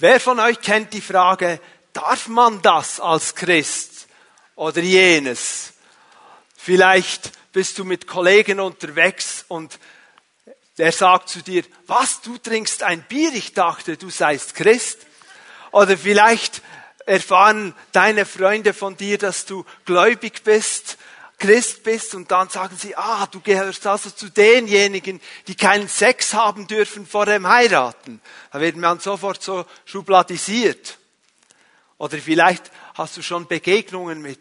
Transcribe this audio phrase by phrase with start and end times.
[0.00, 1.60] Wer von euch kennt die Frage,
[1.92, 4.06] darf man das als Christ
[4.54, 5.74] oder jenes?
[6.56, 9.78] Vielleicht bist du mit Kollegen unterwegs und
[10.78, 15.00] der sagt zu dir, was, du trinkst ein Bier, ich dachte, du seist Christ.
[15.70, 16.62] Oder vielleicht
[17.04, 20.96] erfahren deine Freunde von dir, dass du gläubig bist,
[21.40, 26.34] Christ bist und dann sagen sie, ah, du gehörst also zu denjenigen, die keinen Sex
[26.34, 28.20] haben dürfen vor dem Heiraten.
[28.52, 30.98] Da wird man sofort so schubladisiert.
[31.98, 34.38] Oder vielleicht hast du schon Begegnungen mit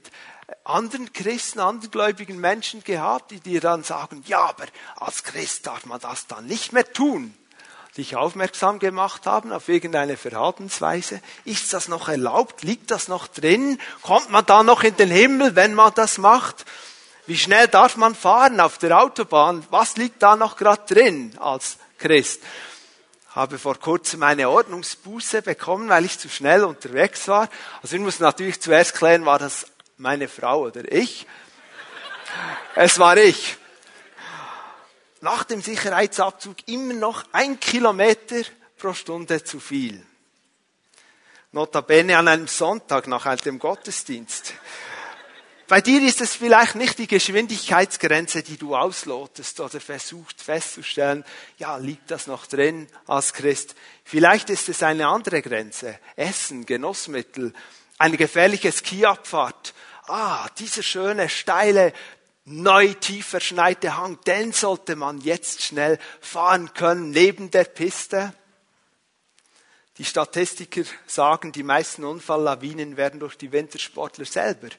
[0.63, 4.65] anderen Christen, anderen gläubigen Menschen gehabt, die dir dann sagen, ja, aber
[4.97, 7.33] als Christ darf man das dann nicht mehr tun.
[7.97, 11.21] Dich aufmerksam gemacht haben auf irgendeine Verhaltensweise.
[11.43, 12.61] Ist das noch erlaubt?
[12.61, 13.79] Liegt das noch drin?
[14.03, 16.65] Kommt man da noch in den Himmel, wenn man das macht?
[17.29, 19.63] Wie schnell darf man fahren auf der Autobahn?
[19.69, 22.41] Was liegt da noch gerade drin als Christ?
[23.29, 27.47] habe vor kurzem eine Ordnungsbuße bekommen, weil ich zu schnell unterwegs war.
[27.83, 31.27] Also ich muss natürlich zuerst klären, war das meine Frau oder ich?
[32.73, 33.57] Es war ich.
[35.21, 38.41] Nach dem Sicherheitsabzug immer noch ein Kilometer
[38.79, 40.03] pro Stunde zu viel.
[41.51, 44.55] Notabene an einem Sonntag nach dem Gottesdienst.
[45.69, 51.23] Bei dir ist es vielleicht nicht die Geschwindigkeitsgrenze, die du auslotest oder versucht festzustellen,
[51.59, 53.75] ja, liegt das noch drin als Christ.
[54.03, 55.99] Vielleicht ist es eine andere Grenze.
[56.15, 57.53] Essen, Genussmittel,
[57.99, 59.75] eine gefährliche Skiabfahrt.
[60.07, 61.93] Ah, dieser schöne, steile,
[62.45, 68.33] neu tief verschneite Hang, den sollte man jetzt schnell fahren können neben der Piste.
[69.99, 74.69] Die Statistiker sagen, die meisten Unfalllawinen werden durch die Wintersportler selber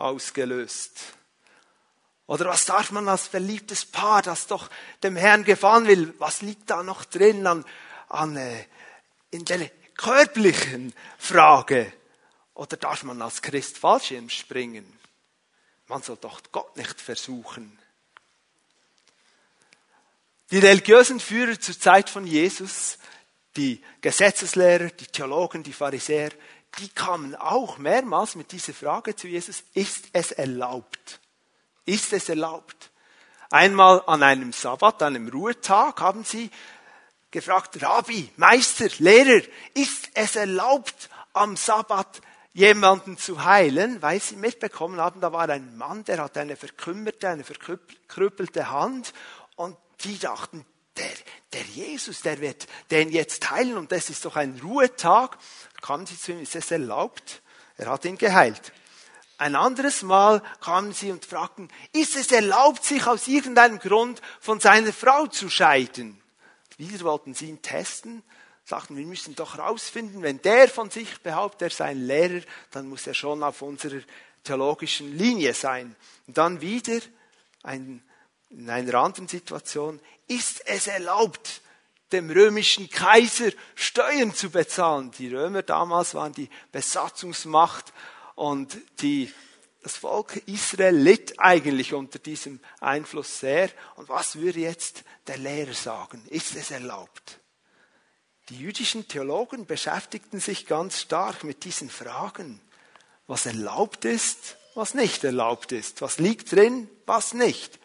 [0.00, 0.98] ausgelöst.
[2.26, 4.70] Oder was darf man als verliebtes Paar, das doch
[5.02, 7.64] dem Herrn gefallen will, was liegt da noch drin an,
[8.08, 8.64] an äh,
[9.30, 11.92] in der körperlichen Frage?
[12.54, 14.98] Oder darf man als Christ Fallschirm springen?
[15.86, 17.78] Man soll doch Gott nicht versuchen.
[20.52, 22.98] Die religiösen Führer zur Zeit von Jesus
[23.56, 26.30] die Gesetzeslehrer, die Theologen, die Pharisäer,
[26.78, 31.20] die kamen auch mehrmals mit dieser Frage zu Jesus, ist es erlaubt?
[31.84, 32.90] Ist es erlaubt?
[33.50, 36.50] Einmal an einem Sabbat, einem Ruhetag, haben sie
[37.30, 39.42] gefragt, Rabbi, Meister, Lehrer,
[39.74, 42.20] ist es erlaubt, am Sabbat
[42.52, 47.28] jemanden zu heilen, weil sie mitbekommen haben, da war ein Mann, der hat eine verkümmerte,
[47.28, 49.12] eine verkrüppelte Hand
[49.56, 50.64] und die dachten,
[51.00, 51.10] der,
[51.52, 55.38] der Jesus, der wird den jetzt heilen und das ist doch ein Ruhetag.
[55.80, 57.42] Kamen sie zu ihm, ist es erlaubt?
[57.76, 58.72] Er hat ihn geheilt.
[59.38, 64.60] Ein anderes Mal kamen sie und fragten, ist es erlaubt, sich aus irgendeinem Grund von
[64.60, 66.20] seiner Frau zu scheiden?
[66.76, 68.22] Wieder wollten sie ihn testen,
[68.64, 72.88] sagten, wir müssen doch herausfinden, wenn der von sich behauptet, er sei ein Lehrer, dann
[72.88, 74.02] muss er schon auf unserer
[74.44, 75.96] theologischen Linie sein.
[76.26, 77.00] Und dann wieder
[77.62, 78.02] ein,
[78.50, 80.00] in einer anderen Situation,
[80.30, 81.60] ist es erlaubt,
[82.12, 85.10] dem römischen Kaiser Steuern zu bezahlen.
[85.18, 87.92] Die Römer damals waren die Besatzungsmacht
[88.36, 89.32] und die,
[89.82, 93.70] das Volk Israel litt eigentlich unter diesem Einfluss sehr.
[93.96, 96.24] Und was würde jetzt der Lehrer sagen?
[96.28, 97.40] Ist es erlaubt?
[98.50, 102.60] Die jüdischen Theologen beschäftigten sich ganz stark mit diesen Fragen.
[103.26, 106.02] Was erlaubt ist, was nicht erlaubt ist.
[106.02, 107.80] Was liegt drin, was nicht.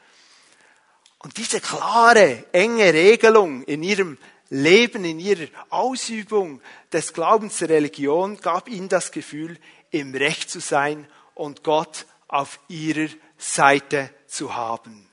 [1.25, 4.19] Und diese klare, enge Regelung in ihrem
[4.49, 6.61] Leben, in ihrer Ausübung
[6.93, 9.57] des Glaubens der Religion gab ihnen das Gefühl,
[9.89, 13.09] im Recht zu sein und Gott auf ihrer
[13.39, 15.09] Seite zu haben.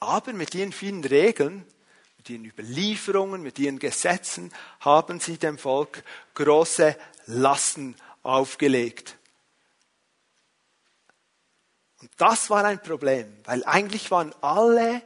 [0.00, 1.64] Aber mit ihren vielen Regeln,
[2.18, 6.94] mit ihren Überlieferungen, mit ihren Gesetzen haben sie dem Volk große
[7.24, 9.16] Lasten aufgelegt.
[12.04, 15.00] Und das war ein Problem, weil eigentlich waren alle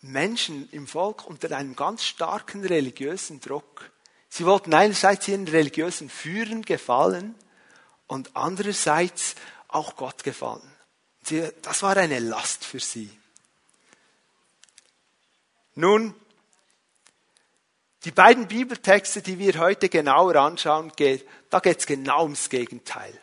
[0.00, 3.92] Menschen im Volk unter einem ganz starken religiösen Druck.
[4.28, 7.36] Sie wollten einerseits ihren religiösen Führern gefallen
[8.08, 9.36] und andererseits
[9.68, 10.68] auch Gott gefallen.
[11.62, 13.16] Das war eine Last für sie.
[15.76, 16.16] Nun,
[18.02, 20.90] die beiden Bibeltexte, die wir heute genauer anschauen,
[21.48, 23.16] da geht es genau ums Gegenteil.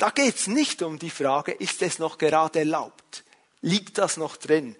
[0.00, 3.22] Da geht es nicht um die Frage, ist es noch gerade erlaubt?
[3.60, 4.74] Liegt das noch drin?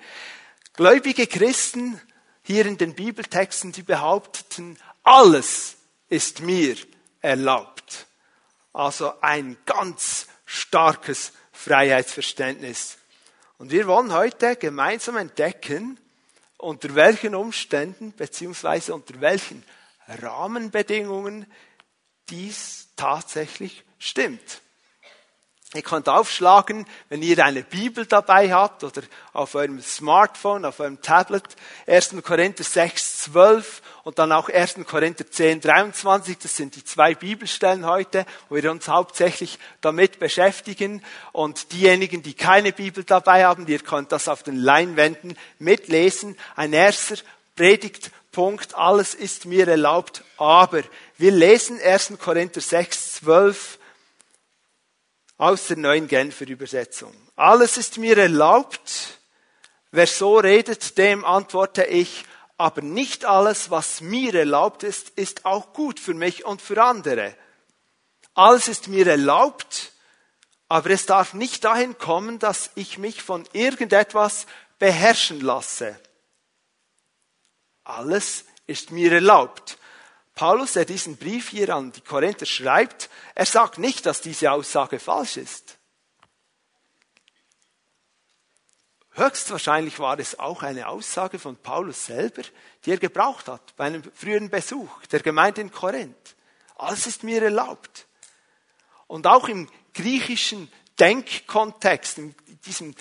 [0.73, 2.01] Gläubige Christen
[2.43, 5.77] hier in den Bibeltexten, die behaupteten, alles
[6.09, 6.75] ist mir
[7.21, 8.07] erlaubt.
[8.73, 12.97] Also ein ganz starkes Freiheitsverständnis.
[13.59, 16.01] Und wir wollen heute gemeinsam entdecken,
[16.57, 19.65] unter welchen Umständen beziehungsweise unter welchen
[20.09, 21.45] Rahmenbedingungen
[22.31, 24.63] dies tatsächlich stimmt.
[25.73, 29.03] Ihr könnt aufschlagen, wenn ihr eine Bibel dabei habt oder
[29.33, 31.45] auf eurem Smartphone, auf eurem Tablet,
[31.87, 32.17] 1.
[32.25, 34.81] Korinther 6, 12 und dann auch 1.
[34.85, 36.39] Korinther 10, 23.
[36.39, 41.05] Das sind die zwei Bibelstellen heute, wo wir uns hauptsächlich damit beschäftigen.
[41.31, 46.37] Und diejenigen, die keine Bibel dabei haben, ihr könnt das auf den Leinwänden mitlesen.
[46.57, 47.15] Ein erster
[47.55, 50.83] Predigtpunkt, alles ist mir erlaubt, aber
[51.17, 52.15] wir lesen 1.
[52.19, 53.79] Korinther 6, 12
[55.41, 57.15] aus der neuen Genfer Übersetzung.
[57.35, 59.19] Alles ist mir erlaubt.
[59.91, 62.27] Wer so redet, dem antworte ich,
[62.59, 67.35] aber nicht alles, was mir erlaubt ist, ist auch gut für mich und für andere.
[68.35, 69.93] Alles ist mir erlaubt,
[70.69, 74.47] aber es darf nicht dahin kommen, dass ich mich von irgendetwas
[74.79, 75.99] beherrschen lasse.
[77.85, 79.79] Alles ist mir erlaubt.
[80.41, 84.99] Paulus, der diesen Brief hier an die Korinther schreibt, er sagt nicht, dass diese Aussage
[84.99, 85.77] falsch ist.
[89.11, 92.41] Höchstwahrscheinlich war es auch eine Aussage von Paulus selber,
[92.87, 96.37] die er gebraucht hat bei einem früheren Besuch der Gemeinde in Korinth.
[96.77, 98.07] Alles ist mir erlaubt.
[99.09, 102.35] Und auch im griechischen Denkkontext, in
[102.65, 102.95] diesem,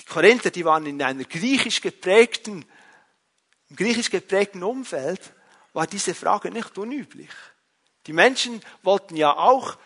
[0.00, 2.64] die Korinther, die waren in einer griechisch geprägten,
[3.68, 5.33] im griechisch geprägten Umfeld,
[5.74, 7.30] war diese Frage nicht unüblich.
[8.06, 9.76] Die Menschen wollten ja auch,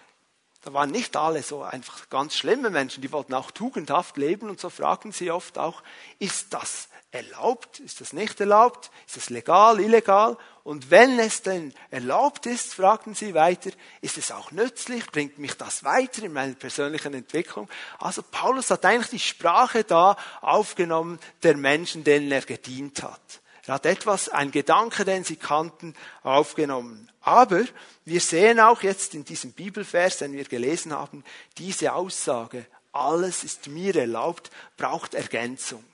[0.63, 4.61] da waren nicht alle so einfach ganz schlimme Menschen, die wollten auch tugendhaft leben und
[4.61, 5.83] so fragten sie oft auch,
[6.19, 10.37] ist das erlaubt, ist das nicht erlaubt, ist das legal, illegal?
[10.63, 13.71] Und wenn es denn erlaubt ist, fragten sie weiter,
[14.03, 17.71] ist es auch nützlich, bringt mich das weiter in meiner persönlichen Entwicklung?
[17.99, 23.41] Also Paulus hat eigentlich die Sprache da aufgenommen der Menschen, denen er gedient hat.
[23.69, 27.11] Er hat etwas, ein Gedanke, den sie kannten, aufgenommen.
[27.21, 27.65] Aber
[28.07, 31.23] wir sehen auch jetzt in diesem Bibelvers, den wir gelesen haben,
[31.59, 35.85] diese Aussage, alles ist mir erlaubt, braucht Ergänzung.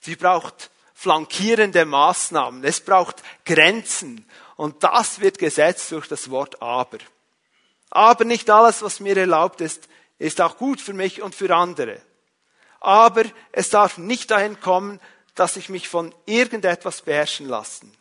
[0.00, 2.62] Sie braucht flankierende Maßnahmen.
[2.62, 4.26] Es braucht Grenzen.
[4.56, 6.98] Und das wird gesetzt durch das Wort aber.
[7.90, 12.00] Aber nicht alles, was mir erlaubt ist, ist auch gut für mich und für andere.
[12.80, 15.00] Aber es darf nicht dahin kommen,
[15.34, 17.96] dass ich mich von irgendetwas beherrschen lassen.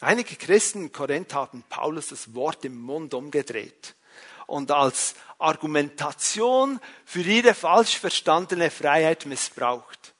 [0.00, 3.94] Einige Christen in Korinth haben Paulus das Wort im Mund umgedreht
[4.46, 10.14] und als Argumentation für ihre falsch verstandene Freiheit missbraucht.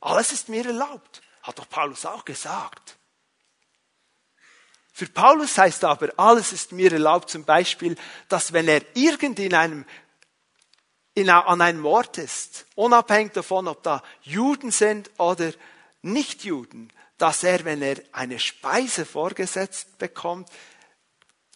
[0.00, 2.96] Alles ist mir erlaubt, hat doch Paulus auch gesagt.
[4.92, 7.96] Für Paulus heißt aber, alles ist mir erlaubt zum Beispiel,
[8.28, 9.84] dass wenn er irgend in einem
[11.16, 15.50] in, an einem Ort ist, unabhängig davon, ob da Juden sind oder
[16.02, 20.50] Nicht-Juden, dass er, wenn er eine Speise vorgesetzt bekommt,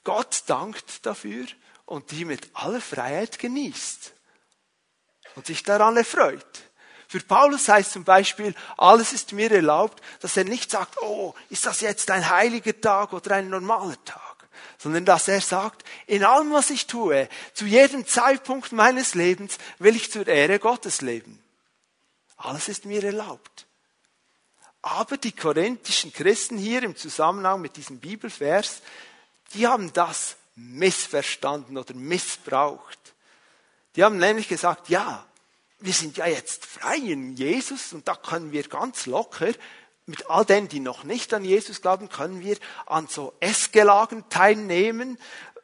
[0.03, 1.45] Gott dankt dafür
[1.85, 4.15] und die mit aller Freiheit genießt
[5.37, 6.63] und sich daran erfreut.
[7.06, 11.67] Für Paulus heißt zum Beispiel, alles ist mir erlaubt, dass er nicht sagt, oh, ist
[11.67, 14.30] das jetzt ein heiliger Tag oder ein normaler Tag?
[14.79, 19.97] Sondern dass er sagt, in allem, was ich tue, zu jedem Zeitpunkt meines Lebens will
[19.97, 21.43] ich zur Ehre Gottes leben.
[22.37, 23.67] Alles ist mir erlaubt.
[24.83, 28.81] Aber die korinthischen Christen hier im Zusammenhang mit diesem Bibelvers,
[29.53, 32.99] die haben das missverstanden oder missbraucht.
[33.96, 35.27] Die haben nämlich gesagt, ja,
[35.81, 39.53] wir sind ja jetzt frei in Jesus und da können wir ganz locker
[40.10, 45.19] mit all denen, die noch nicht an Jesus glauben, können wir an so Essgelagen teilnehmen.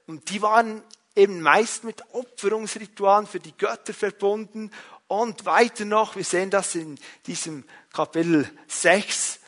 [0.06, 0.82] Und die waren
[1.14, 4.70] eben meist mit Opferungsritualen für die Götter verbunden.
[5.08, 9.40] Und weiter noch, wir sehen das in diesem Kapitel 6,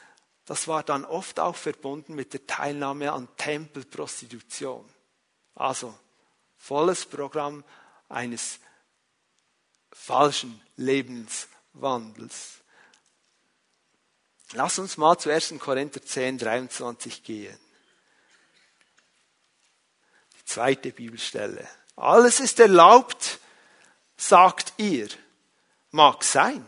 [0.46, 4.88] das war dann oft auch verbunden mit der Teilnahme an Tempelprostitution.
[5.54, 5.92] Also
[6.56, 7.64] volles Programm
[8.08, 8.58] eines
[9.92, 12.60] falschen Lebenswandels.
[14.52, 15.54] Lass uns mal zu 1.
[15.58, 17.58] Korinther 10, 23 gehen.
[20.38, 21.68] Die zweite Bibelstelle.
[21.96, 23.40] Alles ist erlaubt,
[24.16, 25.08] sagt ihr.
[25.90, 26.64] Mag sein.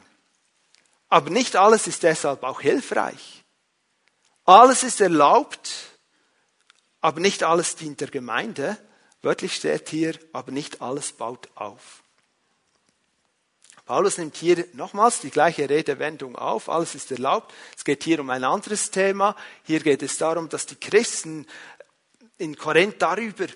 [1.08, 3.44] Aber nicht alles ist deshalb auch hilfreich.
[4.44, 5.70] Alles ist erlaubt,
[7.00, 8.76] aber nicht alles dient der Gemeinde.
[9.22, 12.02] Wörtlich steht hier, aber nicht alles baut auf.
[13.90, 17.52] Paulus nimmt hier nochmals die gleiche Redewendung auf, alles ist erlaubt.
[17.76, 19.34] Es geht hier um ein anderes Thema.
[19.64, 21.44] Hier geht es darum, dass die Christen
[22.38, 23.46] in Korinth darüber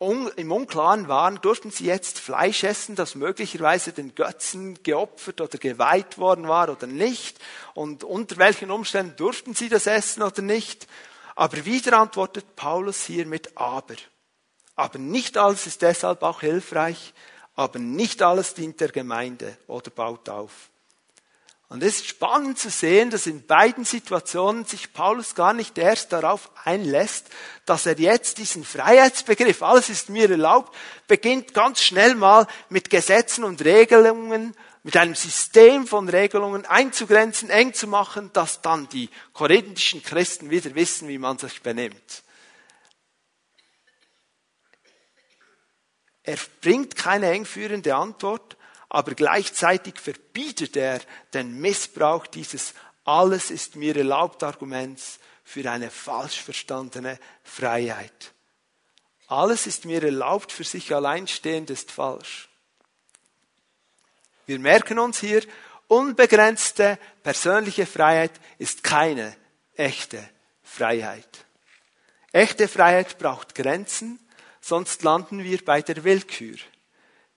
[0.00, 6.18] im Unklaren waren, durften sie jetzt Fleisch essen, das möglicherweise den Götzen geopfert oder geweiht
[6.18, 7.38] worden war oder nicht?
[7.72, 10.88] Und unter welchen Umständen durften sie das essen oder nicht?
[11.36, 13.94] Aber wieder antwortet Paulus hier mit Aber.
[14.74, 17.14] Aber nicht alles ist deshalb auch hilfreich,
[17.60, 20.70] aber nicht alles dient der Gemeinde oder baut auf.
[21.68, 26.12] Und es ist spannend zu sehen, dass in beiden Situationen sich Paulus gar nicht erst
[26.12, 27.26] darauf einlässt,
[27.66, 30.74] dass er jetzt diesen Freiheitsbegriff, alles ist mir erlaubt,
[31.06, 37.74] beginnt ganz schnell mal mit Gesetzen und Regelungen, mit einem System von Regelungen einzugrenzen, eng
[37.74, 42.22] zu machen, dass dann die korinthischen Christen wieder wissen, wie man sich benimmt.
[46.22, 48.56] Er bringt keine engführende Antwort,
[48.88, 51.00] aber gleichzeitig verbietet er
[51.32, 52.74] den Missbrauch dieses
[53.04, 58.32] alles ist mir erlaubt Arguments für eine falsch verstandene Freiheit.
[59.26, 62.48] Alles ist mir erlaubt für sich alleinstehend ist falsch.
[64.46, 65.42] Wir merken uns hier,
[65.88, 69.36] unbegrenzte persönliche Freiheit ist keine
[69.74, 70.22] echte
[70.62, 71.46] Freiheit.
[72.32, 74.20] Echte Freiheit braucht Grenzen,
[74.60, 76.56] sonst landen wir bei der Willkür.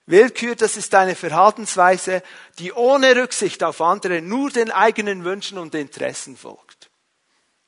[0.06, 2.24] Willkür, das ist eine Verhaltensweise,
[2.60, 6.90] die ohne Rücksicht auf andere nur den eigenen Wünschen und Interessen folgt.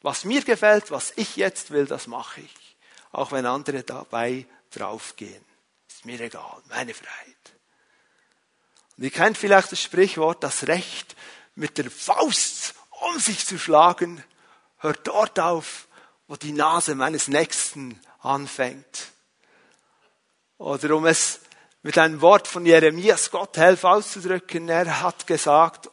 [0.01, 2.77] Was mir gefällt, was ich jetzt will, das mache ich.
[3.12, 5.43] Auch wenn andere dabei draufgehen.
[5.88, 7.35] Ist mir egal, meine Freiheit.
[8.97, 11.15] Und ihr kennt vielleicht das Sprichwort, das Recht
[11.55, 14.24] mit der Faust um sich zu schlagen,
[14.77, 15.88] hört dort auf,
[16.27, 19.12] wo die Nase meines Nächsten anfängt.
[20.57, 21.41] Oder um es
[21.83, 24.69] mit einem Wort von Jeremias Gott helf auszudrücken.
[24.69, 25.89] Er hat gesagt,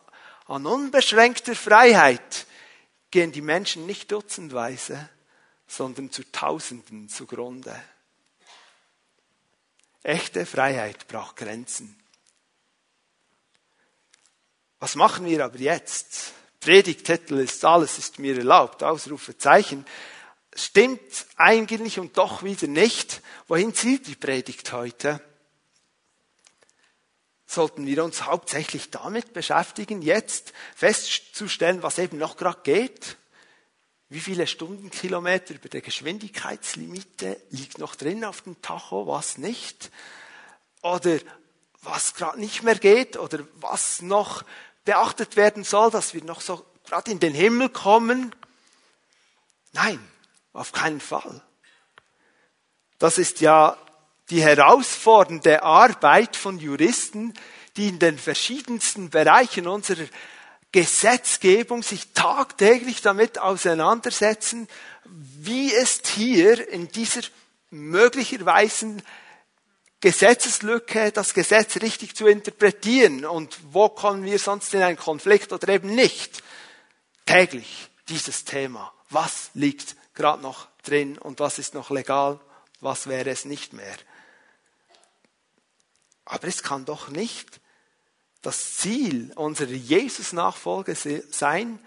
[0.46, 2.46] an unbeschränkter Freiheit
[3.10, 5.08] gehen die Menschen nicht dutzendweise,
[5.66, 7.74] sondern zu Tausenden zugrunde.
[10.02, 11.96] Echte Freiheit braucht Grenzen.
[14.80, 16.32] Was machen wir aber jetzt?
[16.58, 19.84] Predigtitel ist alles ist mir erlaubt, Ausrufezeichen.
[20.54, 23.22] Stimmt eigentlich und doch wieder nicht.
[23.48, 25.20] Wohin zielt die Predigt heute?
[27.52, 33.16] sollten wir uns hauptsächlich damit beschäftigen, jetzt festzustellen, was eben noch gerade geht.
[34.08, 39.90] Wie viele Stundenkilometer über der Geschwindigkeitslimite liegt noch drin auf dem Tacho, was nicht?
[40.82, 41.18] Oder
[41.82, 44.44] was gerade nicht mehr geht oder was noch
[44.84, 48.34] beachtet werden soll, dass wir noch so gerade in den Himmel kommen?
[49.72, 49.98] Nein,
[50.52, 51.42] auf keinen Fall.
[52.98, 53.76] Das ist ja
[54.30, 57.34] die herausfordernde Arbeit von Juristen,
[57.76, 60.06] die in den verschiedensten Bereichen unserer
[60.72, 64.68] Gesetzgebung sich tagtäglich damit auseinandersetzen,
[65.04, 67.22] wie ist hier in dieser
[67.70, 68.96] möglicherweise
[70.00, 75.68] Gesetzeslücke das Gesetz richtig zu interpretieren und wo kommen wir sonst in einen Konflikt oder
[75.68, 76.42] eben nicht.
[77.26, 78.92] Täglich dieses Thema.
[79.10, 82.40] Was liegt gerade noch drin und was ist noch legal,
[82.80, 83.96] was wäre es nicht mehr.
[86.24, 87.60] Aber es kann doch nicht
[88.42, 90.96] das Ziel unserer Jesus-Nachfolge
[91.30, 91.78] sein,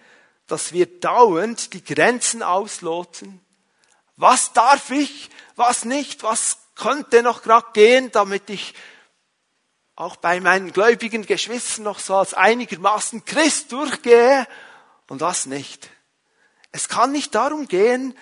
[0.48, 3.42] dass wir dauernd die Grenzen ausloten.
[4.16, 8.74] Was darf ich, was nicht, was könnte noch gerade gehen, damit ich
[9.96, 14.48] auch bei meinen gläubigen Geschwistern noch so als einigermaßen Christ durchgehe
[15.08, 15.90] und was nicht.
[16.76, 18.18] Es kann nicht darum gehen,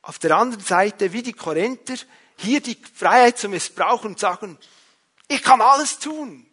[0.00, 1.96] auf der anderen Seite, wie die Korinther,
[2.36, 4.56] hier die Freiheit zu missbrauchen und sagen,
[5.26, 6.48] ich kann alles tun.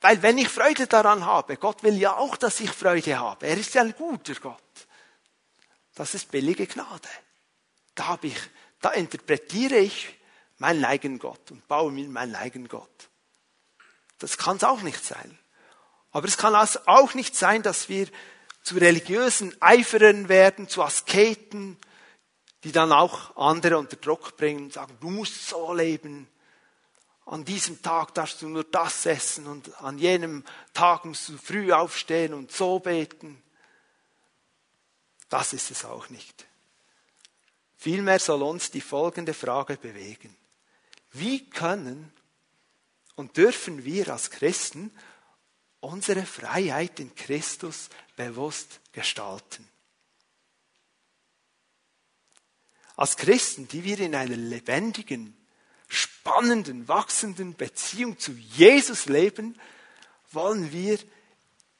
[0.00, 3.48] Weil wenn ich Freude daran habe, Gott will ja auch, dass ich Freude habe.
[3.48, 4.62] Er ist ja ein guter Gott.
[5.94, 7.10] Das ist billige Gnade.
[7.94, 8.38] Da habe ich,
[8.80, 10.18] da interpretiere ich
[10.56, 13.10] meinen eigenen Gott und baue mir meinen eigenen Gott.
[14.20, 15.38] Das kann es auch nicht sein.
[16.12, 18.08] Aber es kann auch nicht sein, dass wir
[18.64, 21.76] zu religiösen Eiferern werden, zu Asketen,
[22.64, 26.26] die dann auch andere unter Druck bringen und sagen, du musst so leben,
[27.26, 31.72] an diesem Tag darfst du nur das essen und an jenem Tag musst du früh
[31.72, 33.42] aufstehen und so beten.
[35.28, 36.46] Das ist es auch nicht.
[37.76, 40.36] Vielmehr soll uns die folgende Frage bewegen.
[41.12, 42.12] Wie können
[43.14, 44.90] und dürfen wir als Christen
[45.80, 49.68] unsere Freiheit in Christus bewusst gestalten?
[52.96, 55.36] Als Christen, die wir in einer lebendigen,
[55.88, 59.58] spannenden, wachsenden Beziehung zu Jesus leben,
[60.30, 60.98] wollen wir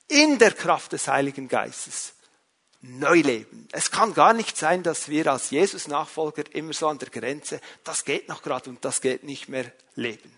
[0.08, 2.14] in der Kraft des Heiligen Geistes
[2.80, 3.66] neu leben.
[3.72, 8.04] Es kann gar nicht sein, dass wir als Jesus-Nachfolger immer so an der Grenze, das
[8.04, 10.30] geht noch gerade und das geht nicht mehr leben.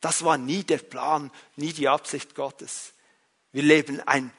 [0.00, 2.94] Das war nie der Plan, nie die Absicht Gottes.
[3.52, 4.32] Wir leben ein,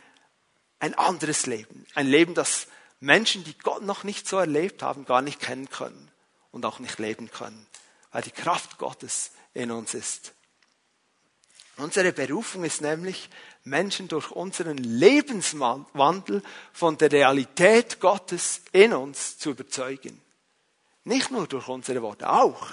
[0.84, 1.86] ein anderes Leben.
[1.96, 2.68] Ein Leben, das
[3.00, 6.12] Menschen, die Gott noch nicht so erlebt haben, gar nicht kennen können
[6.52, 7.66] und auch nicht leben können,
[8.12, 10.34] weil die Kraft Gottes in uns ist.
[11.78, 13.30] Unsere Berufung ist nämlich,
[13.63, 20.22] Menschen durch unseren Lebenswandel von der Realität Gottes in uns zu überzeugen.
[21.06, 22.68] Nicht nur durch unsere Worte, auch,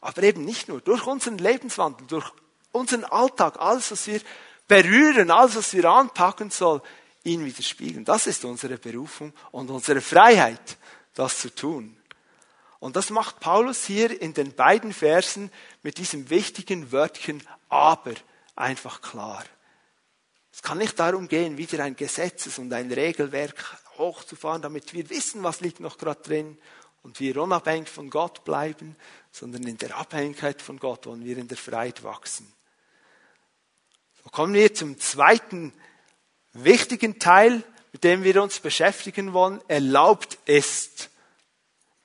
[0.00, 2.28] aber eben nicht nur durch unseren Lebenswandel, durch
[2.72, 4.20] unseren Alltag, alles, was wir
[4.66, 6.82] berühren, alles, was wir anpacken soll,
[7.26, 8.04] ihn widerspiegeln.
[8.04, 10.78] Das ist unsere Berufung und unsere Freiheit,
[11.14, 11.96] das zu tun.
[12.78, 15.50] Und das macht Paulus hier in den beiden Versen
[15.82, 18.14] mit diesem wichtigen Wörtchen aber
[18.54, 19.44] einfach klar.
[20.52, 25.42] Es kann nicht darum gehen, wieder ein Gesetzes- und ein Regelwerk hochzufahren, damit wir wissen,
[25.42, 26.58] was liegt noch gerade drin
[27.02, 28.96] und wir unabhängig von Gott bleiben,
[29.32, 32.50] sondern in der Abhängigkeit von Gott wollen wir in der Freiheit wachsen.
[34.22, 35.72] So kommen wir zum zweiten
[36.64, 39.60] wichtigen Teil, mit dem wir uns beschäftigen wollen.
[39.68, 41.10] Erlaubt ist.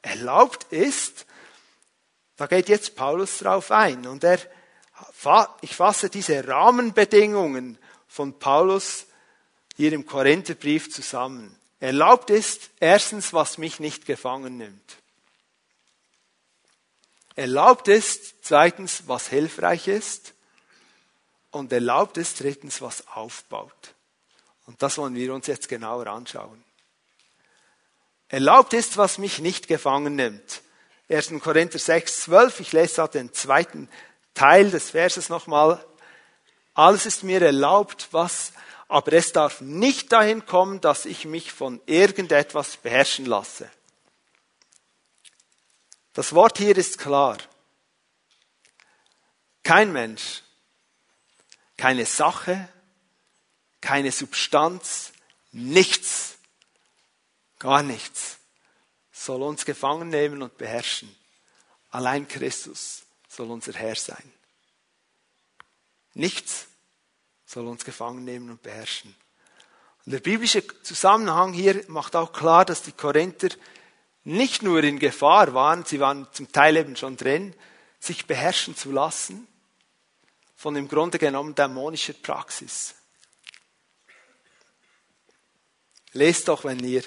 [0.01, 1.25] Erlaubt ist,
[2.37, 4.39] da geht jetzt Paulus drauf ein und er,
[5.61, 7.77] ich fasse diese Rahmenbedingungen
[8.07, 9.05] von Paulus
[9.75, 11.55] hier im Korintherbrief zusammen.
[11.79, 14.97] Erlaubt ist erstens, was mich nicht gefangen nimmt.
[17.35, 20.33] Erlaubt ist zweitens, was hilfreich ist.
[21.51, 23.93] Und erlaubt ist drittens, was aufbaut.
[24.65, 26.63] Und das wollen wir uns jetzt genauer anschauen.
[28.27, 30.61] Erlaubt ist, was mich nicht gefangen nimmt.
[31.09, 31.33] 1.
[31.41, 32.59] Korinther 6, 12.
[32.61, 33.89] Ich lese da den zweiten
[34.33, 35.85] Teil des Verses nochmal.
[36.73, 38.53] Alles ist mir erlaubt, was,
[38.87, 43.69] aber es darf nicht dahin kommen, dass ich mich von irgendetwas beherrschen lasse.
[46.13, 47.37] Das Wort hier ist klar.
[49.63, 50.43] Kein Mensch,
[51.77, 52.67] keine Sache,
[53.81, 55.11] keine Substanz,
[55.51, 56.37] nichts,
[57.59, 58.37] gar nichts
[59.11, 61.15] soll uns gefangen nehmen und beherrschen.
[61.91, 64.33] Allein Christus soll unser Herr sein.
[66.13, 66.67] Nichts
[67.45, 69.15] soll uns gefangen nehmen und beherrschen.
[70.05, 73.49] Und der biblische Zusammenhang hier macht auch klar, dass die Korinther
[74.23, 77.55] nicht nur in Gefahr waren, sie waren zum Teil eben schon drin,
[77.99, 79.47] sich beherrschen zu lassen
[80.55, 82.95] von im Grunde genommen dämonischer Praxis.
[86.13, 87.03] Lest doch, wenn ihr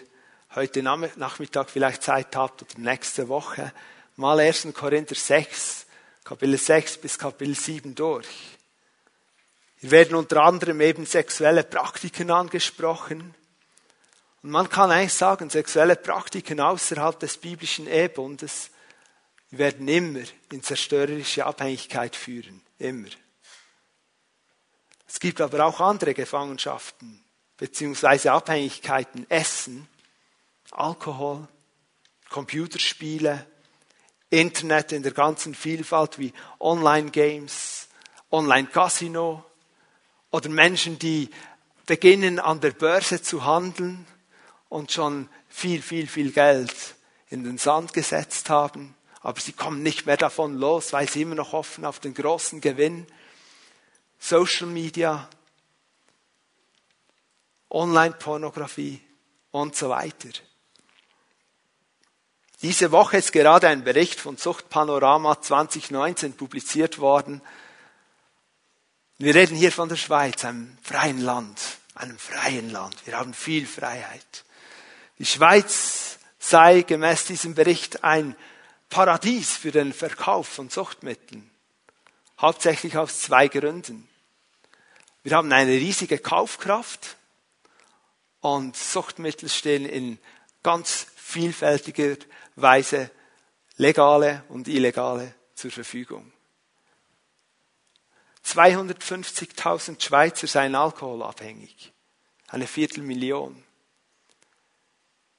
[0.55, 3.73] heute Nachmittag vielleicht Zeit habt oder nächste Woche,
[4.17, 4.69] mal 1.
[4.73, 5.87] Korinther 6,
[6.25, 8.27] Kapitel 6 bis Kapitel 7 durch.
[9.77, 13.35] Hier werden unter anderem eben sexuelle Praktiken angesprochen.
[14.43, 18.71] Und man kann eigentlich sagen, sexuelle Praktiken außerhalb des biblischen Ehebundes
[19.51, 22.63] werden immer in zerstörerische Abhängigkeit führen.
[22.79, 23.09] Immer.
[25.07, 27.24] Es gibt aber auch andere Gefangenschaften
[27.65, 29.25] beziehungsweise Abhängigkeiten.
[29.31, 29.89] Essen,
[30.71, 31.49] Alkohol,
[32.29, 33.47] Computerspiele,
[34.29, 37.89] Internet in der ganzen Vielfalt wie Online-Games,
[38.31, 39.47] Online-Casino,
[40.31, 41.31] oder Menschen, die
[41.87, 44.07] beginnen an der Börse zu handeln
[44.69, 46.97] und schon viel, viel, viel Geld
[47.31, 51.37] in den Sand gesetzt haben, aber sie kommen nicht mehr davon los, weil sie immer
[51.37, 53.07] noch hoffen auf den großen Gewinn.
[54.19, 55.31] Social Media,
[57.75, 59.01] Online-Pornografie
[59.51, 60.31] und so weiter.
[62.63, 67.43] Diese Woche ist gerade ein Bericht von Suchtpanorama 2019 publiziert worden,
[69.19, 71.61] wir reden hier von der Schweiz, einem freien Land,
[71.95, 73.07] einem freien Land.
[73.07, 74.45] Wir haben viel Freiheit.
[75.19, 78.35] Die Schweiz sei gemäß diesem Bericht ein
[78.91, 81.49] Paradies für den Verkauf von Suchtmitteln.
[82.41, 84.09] Hauptsächlich aus zwei Gründen.
[85.23, 87.17] Wir haben eine riesige Kaufkraft
[88.45, 90.19] und Suchtmittel stehen in
[90.63, 92.17] ganz vielfältiger
[92.57, 93.11] Weise
[93.79, 96.31] legale und illegale zur Verfügung.
[98.45, 101.95] 250.000 Schweizer seien alkoholabhängig.
[102.49, 103.65] Eine Viertelmillion.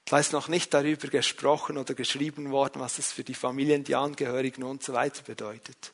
[0.05, 3.93] Da ist noch nicht darüber gesprochen oder geschrieben worden, was es für die Familien, die
[3.93, 5.93] Angehörigen und so weiter bedeutet.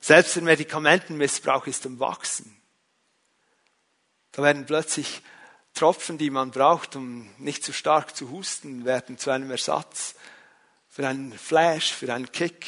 [0.00, 2.60] Selbst der Medikamentenmissbrauch ist am Wachsen.
[4.32, 5.22] Da werden plötzlich
[5.74, 10.14] Tropfen, die man braucht, um nicht zu stark zu husten, werden zu einem Ersatz
[10.88, 12.66] für einen Flash, für einen Kick.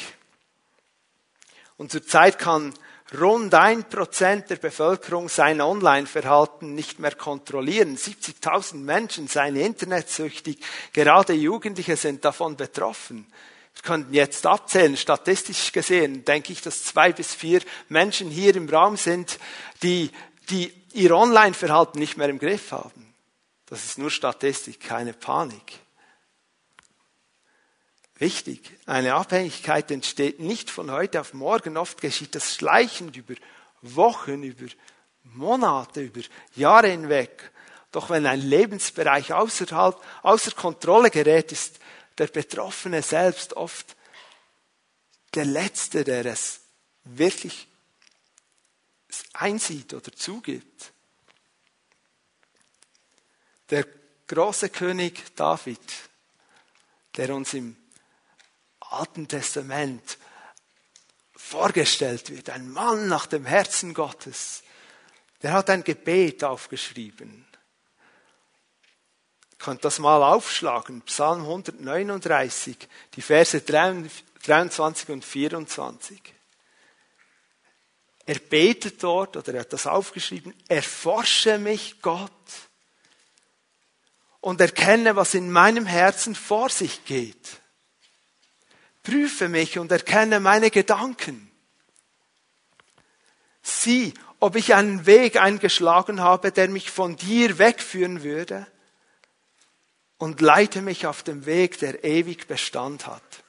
[1.77, 2.73] Und zurzeit kann
[3.19, 7.97] rund ein Prozent der Bevölkerung sein Online-Verhalten nicht mehr kontrollieren.
[7.97, 10.59] 70.000 Menschen seien internetsüchtig.
[10.93, 13.27] Gerade Jugendliche sind davon betroffen.
[13.75, 18.69] Wir könnten jetzt abzählen, statistisch gesehen, denke ich, dass zwei bis vier Menschen hier im
[18.69, 19.39] Raum sind,
[19.81, 20.11] die,
[20.49, 23.13] die ihr Online-Verhalten nicht mehr im Griff haben.
[23.65, 25.79] Das ist nur Statistik, keine Panik.
[28.15, 31.77] Wichtig, eine Abhängigkeit entsteht nicht von heute auf morgen.
[31.77, 33.33] Oft geschieht das schleichend über
[33.81, 34.67] Wochen, über
[35.23, 36.21] Monate, über
[36.55, 37.51] Jahre hinweg.
[37.91, 41.79] Doch wenn ein Lebensbereich außerhalb, außer Kontrolle gerät, ist
[42.17, 43.95] der Betroffene selbst oft
[45.33, 46.61] der Letzte, der es
[47.03, 47.67] wirklich
[49.33, 50.93] einsieht oder zugibt.
[53.69, 53.85] Der
[54.27, 55.79] große König David,
[57.15, 57.75] der uns im
[58.79, 60.17] Alten Testament
[61.35, 64.63] vorgestellt wird, ein Mann nach dem Herzen Gottes,
[65.41, 67.45] der hat ein Gebet aufgeschrieben.
[69.51, 72.77] Ihr könnt das mal aufschlagen, Psalm 139,
[73.15, 76.33] die Verse 23 und 24.
[78.25, 82.31] Er betet dort, oder er hat das aufgeschrieben, erforsche mich Gott
[84.39, 87.61] und erkenne, was in meinem Herzen vor sich geht.
[89.03, 91.51] Prüfe mich und erkenne meine Gedanken.
[93.61, 98.67] Sieh, ob ich einen Weg eingeschlagen habe, der mich von dir wegführen würde
[100.17, 103.42] und leite mich auf dem Weg, der ewig Bestand hat.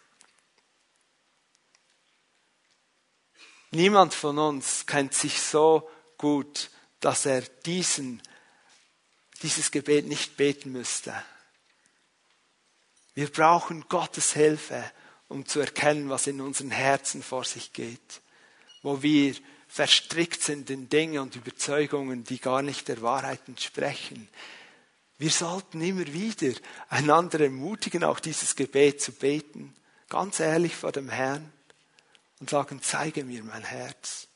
[3.75, 8.23] Niemand von uns kennt sich so gut, dass er diesen,
[9.43, 11.15] dieses Gebet nicht beten müsste.
[13.15, 14.85] Wir brauchen Gottes Hilfe
[15.29, 18.21] um zu erkennen, was in unseren Herzen vor sich geht,
[18.83, 19.35] wo wir
[19.67, 24.29] verstrickt sind in Dinge und Überzeugungen, die gar nicht der Wahrheit entsprechen.
[25.19, 26.55] Wir sollten immer wieder
[26.89, 29.75] einander ermutigen, auch dieses Gebet zu beten,
[30.09, 31.53] ganz ehrlich vor dem Herrn
[32.41, 34.29] und sagen, zeige mir mein Herz,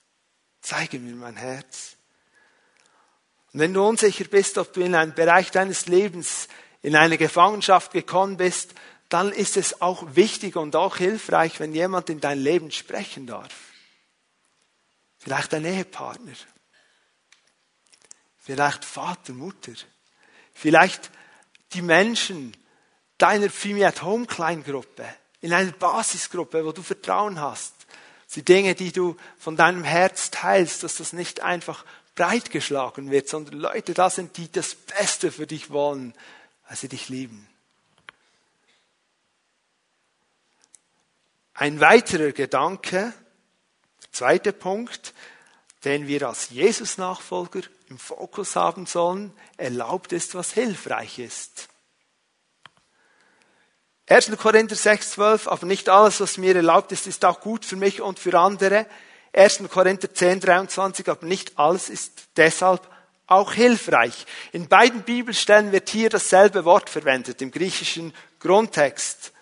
[0.61, 1.97] zeige mir mein Herz.
[3.53, 6.49] Und wenn du unsicher bist, ob du in einem Bereich deines Lebens
[6.83, 8.75] in eine Gefangenschaft gekommen bist,
[9.09, 13.55] dann ist es auch wichtig und auch hilfreich, wenn jemand in dein Leben sprechen darf.
[15.17, 16.35] Vielleicht ein Ehepartner.
[18.37, 19.73] Vielleicht Vater, Mutter.
[20.55, 21.11] Vielleicht
[21.73, 22.57] die Menschen
[23.19, 25.07] deiner Family at Home Kleingruppe,
[25.41, 27.75] in einer Basisgruppe, wo du Vertrauen hast.
[28.35, 33.55] Die Dinge, die du von deinem Herz teilst, dass das nicht einfach breitgeschlagen wird, sondern
[33.55, 36.14] Leute da sind, die das Beste für dich wollen,
[36.67, 37.49] weil sie dich lieben.
[41.55, 43.12] Ein weiterer Gedanke,
[44.03, 45.14] der zweite Punkt,
[45.85, 51.69] den wir als Jesus-Nachfolger im Fokus haben sollen, erlaubt ist, was hilfreich ist.
[54.09, 54.37] 1.
[54.38, 58.01] Korinther 6, 12, aber nicht alles, was mir erlaubt ist, ist auch gut für mich
[58.01, 58.87] und für andere.
[59.35, 59.64] 1.
[59.71, 62.88] Korinther 10, 23, aber nicht alles ist deshalb
[63.27, 64.25] auch hilfreich.
[64.53, 69.33] In beiden Bibelstellen wird hier dasselbe Wort verwendet, im griechischen Grundtext.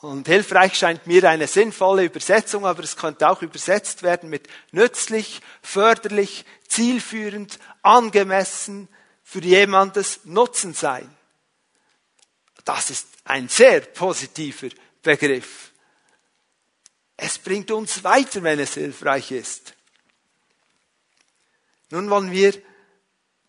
[0.00, 5.40] Und hilfreich scheint mir eine sinnvolle Übersetzung, aber es könnte auch übersetzt werden mit nützlich,
[5.62, 8.88] förderlich, zielführend, angemessen,
[9.22, 11.08] für jemandes Nutzen sein.
[12.64, 14.68] Das ist ein sehr positiver
[15.02, 15.72] Begriff.
[17.16, 19.74] Es bringt uns weiter, wenn es hilfreich ist.
[21.90, 22.54] Nun wollen wir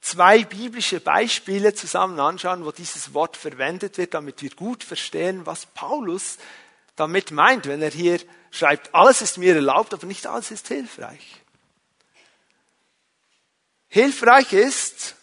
[0.02, 5.66] zwei biblische Beispiele zusammen anschauen, wo dieses Wort verwendet wird, damit wir gut verstehen, was
[5.66, 6.38] Paulus
[6.96, 8.20] damit meint, wenn er hier
[8.52, 11.42] schreibt, alles ist mir erlaubt, aber nicht alles ist hilfreich.
[13.88, 15.16] Hilfreich ist,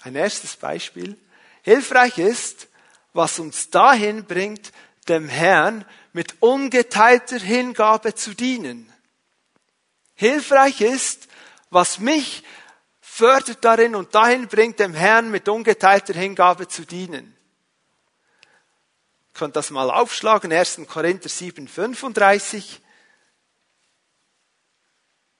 [0.00, 1.18] ein erstes Beispiel,
[1.62, 2.68] hilfreich ist,
[3.12, 4.72] was uns dahin bringt,
[5.08, 8.92] dem Herrn mit ungeteilter Hingabe zu dienen.
[10.14, 11.28] Hilfreich ist,
[11.70, 12.42] was mich
[13.00, 17.36] fördert darin und dahin bringt, dem Herrn mit ungeteilter Hingabe zu dienen.
[19.20, 20.80] Ihr könnt das mal aufschlagen, 1.
[20.88, 22.80] Korinther 7, 35.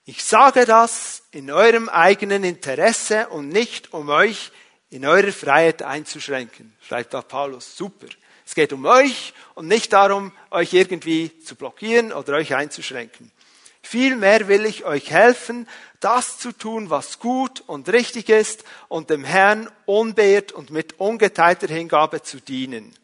[0.04, 4.52] Ich sage das in eurem eigenen Interesse und nicht um euch
[4.90, 7.77] in eurer Freiheit einzuschränken, schreibt da Paulus.
[7.77, 8.07] Super.
[8.46, 13.31] Es geht um euch und nicht darum, euch irgendwie zu blockieren oder euch einzuschränken.
[13.83, 15.68] Vielmehr will ich euch helfen,
[16.01, 21.68] das zu tun, was gut und richtig ist und dem Herrn unbeirrt und mit ungeteilter
[21.68, 22.94] Hingabe zu dienen.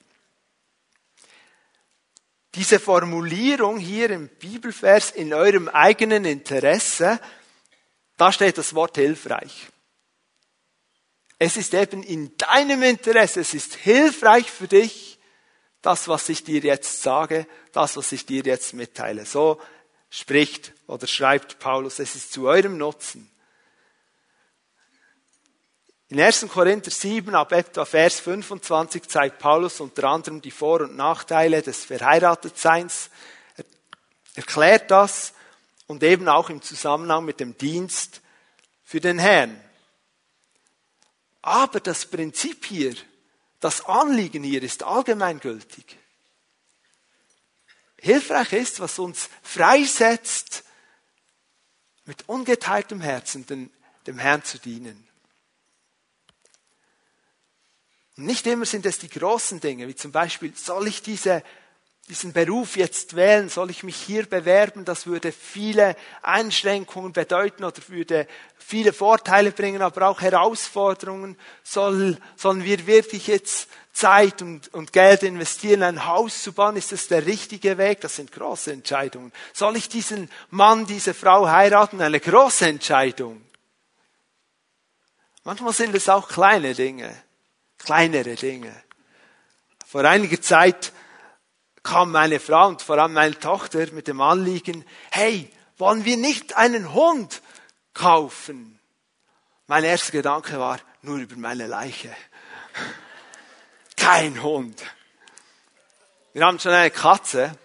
[2.55, 7.19] diese Formulierung hier im Bibelvers in eurem eigenen Interesse,
[8.17, 9.69] da steht das Wort hilfreich.
[11.39, 15.19] Es ist eben in deinem Interesse, es ist hilfreich für dich,
[15.83, 19.27] das, was ich dir jetzt sage, das, was ich dir jetzt mitteile.
[19.27, 19.61] So
[20.09, 23.31] spricht oder schreibt Paulus, es ist zu eurem Nutzen.
[26.09, 26.47] In 1.
[26.49, 31.85] Korinther 7 ab etwa Vers 25 zeigt Paulus unter anderem die Vor- und Nachteile des
[31.85, 33.11] Verheiratetseins,
[33.57, 33.65] er
[34.35, 35.33] erklärt das
[35.87, 38.21] und eben auch im Zusammenhang mit dem Dienst
[38.85, 39.61] für den Herrn.
[41.47, 42.97] Aber das Prinzip hier,
[43.61, 45.99] das Anliegen hier ist allgemeingültig.
[47.99, 50.65] Hilfreich ist, was uns freisetzt,
[52.07, 53.71] mit ungeteiltem Herzen dem,
[54.07, 55.07] dem Herrn zu dienen.
[58.17, 61.45] Und nicht immer sind es die großen Dinge, wie zum Beispiel, soll ich diese
[62.09, 67.81] diesen Beruf jetzt wählen, soll ich mich hier bewerben, das würde viele Einschränkungen bedeuten oder
[67.89, 68.27] würde
[68.59, 71.39] viele Vorteile bringen, aber auch Herausforderungen.
[71.63, 76.77] Soll, sollen wir wirklich jetzt Zeit und, und Geld investieren, ein Haus zu bauen?
[76.77, 78.03] Ist das der richtige Weg?
[78.03, 79.33] Das sind große Entscheidungen.
[79.55, 82.03] Soll ich diesen Mann, diese Frau heiraten?
[82.03, 83.41] Eine große Entscheidung.
[85.45, 87.15] Manchmal sind es auch kleine Dinge,
[87.79, 88.75] kleinere Dinge.
[89.87, 90.93] Vor einiger Zeit
[91.85, 96.57] kam meine Frau und vor allem meine Tochter mit dem Anliegen, hey, wollen wir nicht
[96.57, 97.43] einen Hund
[97.93, 98.81] kaufen?
[99.67, 102.11] Mein erster Gedanke war, nur über meine Leiche.
[103.97, 104.83] Kein Hund.
[106.33, 107.57] Wir haben schon eine Katze.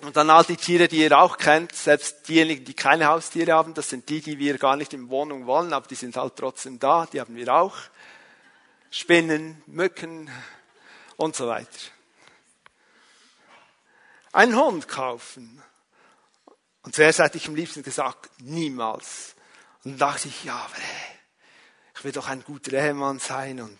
[0.00, 3.72] Und dann all die Tiere, die ihr auch kennt, selbst diejenigen, die keine Haustiere haben,
[3.72, 6.78] das sind die, die wir gar nicht in Wohnung wollen, aber die sind halt trotzdem
[6.78, 7.76] da, die haben wir auch.
[8.90, 10.30] Spinnen, Mücken
[11.16, 11.93] und so weiter
[14.34, 15.62] einen Hund kaufen.
[16.82, 19.36] Und zuerst hätte ich am liebsten gesagt, niemals.
[19.84, 21.18] Und dann dachte ich, ja, aber hey,
[21.94, 23.60] ich will doch ein guter Ehemann sein.
[23.60, 23.78] Und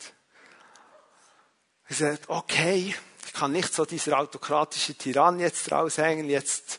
[1.89, 2.95] ich sagte, okay,
[3.27, 6.79] ich kann nicht so dieser autokratische Tyrann jetzt raushängen, jetzt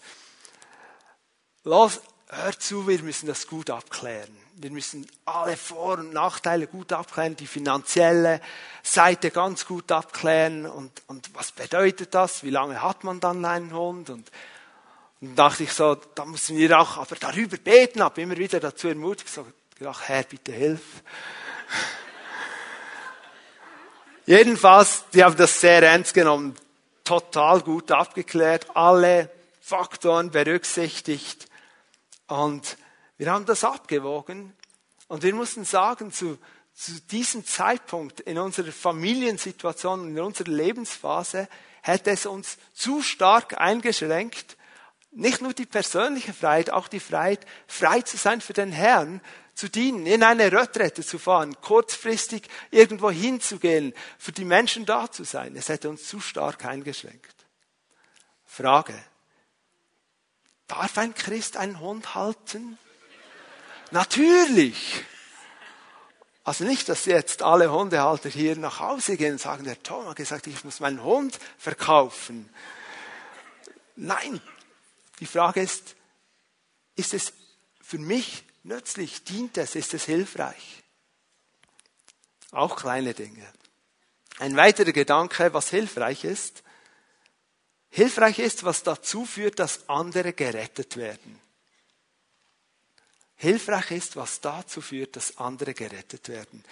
[1.64, 4.45] los, hör zu, wir müssen das gut abklären.
[4.58, 8.40] Wir müssen alle Vor- und Nachteile gut abklären, die finanzielle
[8.84, 12.44] Seite ganz gut abklären und, und was bedeutet das?
[12.44, 14.10] Wie lange hat man dann einen Hund?
[14.10, 14.32] Und,
[15.20, 18.88] und dachte ich so, da müssen wir auch aber darüber beten, habe immer wieder dazu
[18.88, 19.46] ermutigt, so
[19.78, 20.80] gedacht, Herr, bitte hilf.
[24.26, 26.56] Jedenfalls, die haben das sehr ernst genommen,
[27.04, 31.48] total gut abgeklärt, alle Faktoren berücksichtigt
[32.28, 32.78] und
[33.18, 34.54] wir haben das abgewogen
[35.08, 36.38] und wir mussten sagen, zu,
[36.74, 41.48] zu diesem Zeitpunkt in unserer Familiensituation, in unserer Lebensphase,
[41.82, 44.58] hätte es uns zu stark eingeschränkt,
[45.12, 49.22] nicht nur die persönliche Freiheit, auch die Freiheit, frei zu sein für den Herrn,
[49.54, 55.24] zu dienen, in eine Retrette zu fahren, kurzfristig irgendwo hinzugehen, für die Menschen da zu
[55.24, 55.56] sein.
[55.56, 57.34] Es hätte uns zu stark eingeschränkt.
[58.46, 58.94] Frage.
[60.68, 62.78] Darf ein Christ einen Hund halten?
[63.92, 65.04] Natürlich.
[66.44, 70.16] Also nicht, dass jetzt alle Hundehalter hier nach Hause gehen und sagen, der Tom hat
[70.16, 72.50] gesagt, ich muss meinen Hund verkaufen.
[73.96, 74.42] Nein.
[75.20, 75.96] Die Frage ist,
[76.96, 77.34] ist es
[77.82, 79.24] für mich nützlich?
[79.24, 79.76] Dient es?
[79.76, 80.84] Ist es hilfreich?
[82.52, 83.46] Auch kleine Dinge.
[84.38, 86.64] Ein weiterer Gedanke, was hilfreich ist.
[87.90, 91.42] Hilfreich ist, was dazu führt, dass andere gerettet werden
[93.36, 96.64] hilfreich ist, was dazu führt, dass andere gerettet werden.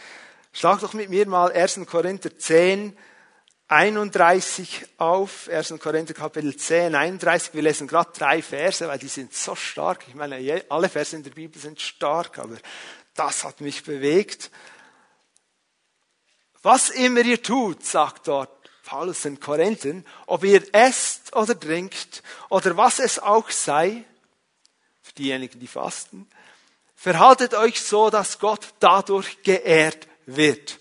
[0.51, 1.81] Schlag doch mit mir mal 1.
[1.85, 2.95] Korinther 10,
[3.67, 5.73] 31 auf, 1.
[5.79, 7.53] Korinther Kapitel 10, 31.
[7.53, 10.05] Wir lesen gerade drei Verse, weil die sind so stark.
[10.07, 12.57] Ich meine, alle Verse in der Bibel sind stark, aber
[13.15, 14.51] das hat mich bewegt.
[16.61, 22.77] Was immer ihr tut, sagt dort Paulus den Korinthern, ob ihr esst oder trinkt oder
[22.77, 24.03] was es auch sei,
[25.01, 26.27] für diejenigen, die fasten,
[27.03, 30.79] Verhaltet euch so, dass Gott dadurch geehrt wird.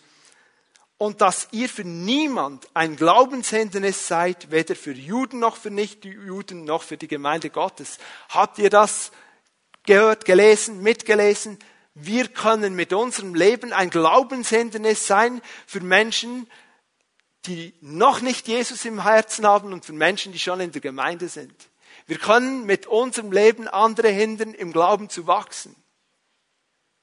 [0.96, 6.84] Und dass ihr für niemand ein Glaubenshindernis seid, weder für Juden noch für Nicht-Juden noch
[6.84, 7.98] für die Gemeinde Gottes.
[8.28, 9.10] Habt ihr das
[9.82, 11.58] gehört, gelesen, mitgelesen?
[11.94, 16.48] Wir können mit unserem Leben ein Glaubenshindernis sein für Menschen,
[17.46, 21.28] die noch nicht Jesus im Herzen haben und für Menschen, die schon in der Gemeinde
[21.28, 21.68] sind.
[22.06, 25.74] Wir können mit unserem Leben andere hindern, im Glauben zu wachsen.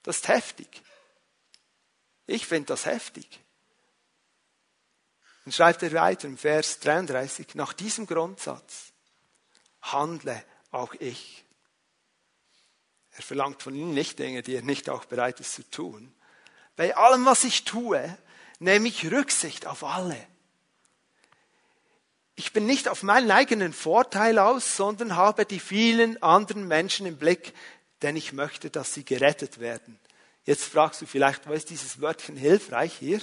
[0.09, 0.81] Das ist heftig.
[2.25, 3.27] Ich finde das heftig.
[5.45, 8.91] Dann schreibt er weiter im Vers 33, nach diesem Grundsatz
[9.83, 11.45] handle auch ich.
[13.11, 16.11] Er verlangt von ihnen nicht Dinge, die er nicht auch bereit ist zu tun.
[16.75, 18.17] Bei allem, was ich tue,
[18.57, 20.17] nehme ich Rücksicht auf alle.
[22.33, 27.17] Ich bin nicht auf meinen eigenen Vorteil aus, sondern habe die vielen anderen Menschen im
[27.17, 27.53] Blick,
[28.01, 29.99] denn ich möchte, dass sie gerettet werden.
[30.45, 33.21] Jetzt fragst du vielleicht, wo ist dieses Wörtchen hilfreich hier?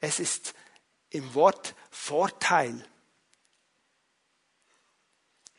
[0.00, 0.54] Es ist
[1.10, 2.84] im Wort Vorteil.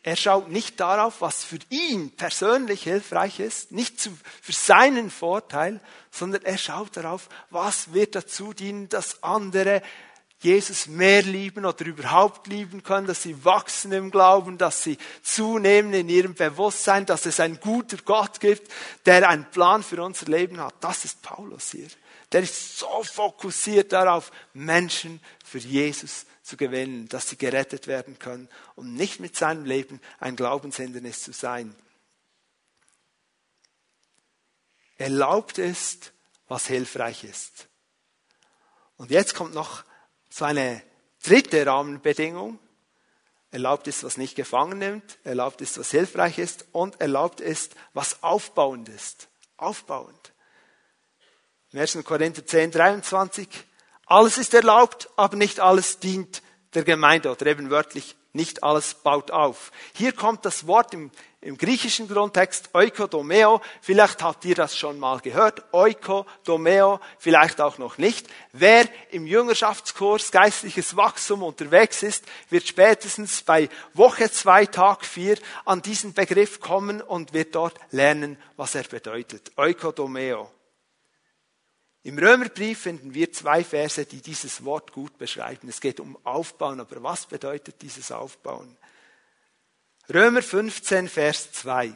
[0.03, 5.81] Er schaut nicht darauf, was für ihn persönlich hilfreich ist, nicht für seinen Vorteil,
[6.11, 9.81] sondern er schaut darauf, was wird dazu dienen, dass andere
[10.39, 15.93] Jesus mehr lieben oder überhaupt lieben können, dass sie wachsen im Glauben, dass sie zunehmen
[15.93, 18.71] in ihrem Bewusstsein, dass es einen guten Gott gibt,
[19.05, 20.75] der einen Plan für unser Leben hat.
[20.81, 21.87] Das ist Paulus hier.
[22.31, 28.47] Der ist so fokussiert darauf, Menschen für Jesus zu gewinnen, dass sie gerettet werden können
[28.75, 31.75] und nicht mit seinem Leben ein Glaubenshindernis zu sein.
[34.97, 36.13] Erlaubt ist,
[36.47, 37.67] was hilfreich ist.
[38.97, 39.83] Und jetzt kommt noch
[40.37, 40.83] so eine
[41.23, 42.59] dritte Rahmenbedingung.
[43.49, 48.21] Erlaubt ist, was nicht gefangen nimmt, erlaubt ist, was hilfreich ist und erlaubt ist, was
[48.21, 49.29] aufbauend ist.
[49.55, 50.33] Aufbauend.
[51.71, 52.03] Im 1.
[52.03, 53.47] Korinther 10, 23.
[54.05, 56.43] Alles ist erlaubt, aber nicht alles dient
[56.75, 59.71] der Gemeinde oder eben wörtlich nicht alles baut auf.
[59.93, 61.09] Hier kommt das Wort im,
[61.47, 63.61] im griechischen Grundtext oikodomeo.
[63.79, 65.63] Vielleicht habt ihr das schon mal gehört.
[65.71, 68.27] Oikodomeo, vielleicht auch noch nicht.
[68.51, 75.81] Wer im Jüngerschaftskurs geistliches Wachstum unterwegs ist, wird spätestens bei Woche zwei, Tag vier an
[75.81, 79.53] diesen Begriff kommen und wird dort lernen, was er bedeutet.
[79.55, 80.51] Oikodomeo.
[82.03, 85.69] Im Römerbrief finden wir zwei Verse, die dieses Wort gut beschreiben.
[85.69, 88.75] Es geht um Aufbauen, aber was bedeutet dieses Aufbauen?
[90.13, 91.93] Römer 15, Vers 2.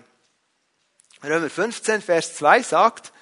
[1.23, 3.13] Römer 15, Vers 2 sagt,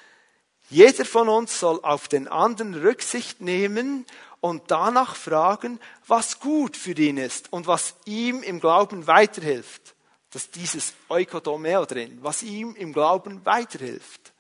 [0.70, 4.06] jeder von uns soll auf den anderen Rücksicht nehmen
[4.40, 9.96] und danach fragen, was gut für ihn ist und was ihm im Glauben weiterhilft.
[10.32, 14.34] Das ist dieses Eukodomeo drin, was ihm im Glauben weiterhilft.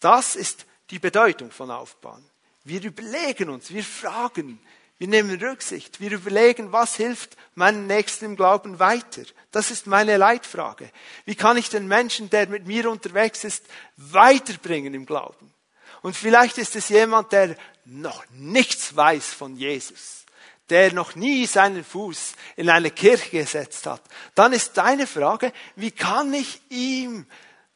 [0.00, 2.28] Das ist die Bedeutung von Aufbauen.
[2.64, 4.60] Wir überlegen uns, wir fragen,
[4.98, 9.22] wir nehmen Rücksicht, wir überlegen, was hilft meinem Nächsten im Glauben weiter.
[9.52, 10.90] Das ist meine Leitfrage.
[11.24, 13.64] Wie kann ich den Menschen, der mit mir unterwegs ist,
[13.96, 15.54] weiterbringen im Glauben?
[16.02, 20.24] Und vielleicht ist es jemand, der noch nichts weiß von Jesus,
[20.68, 24.02] der noch nie seinen Fuß in eine Kirche gesetzt hat.
[24.34, 27.24] Dann ist deine Frage, wie kann ich ihm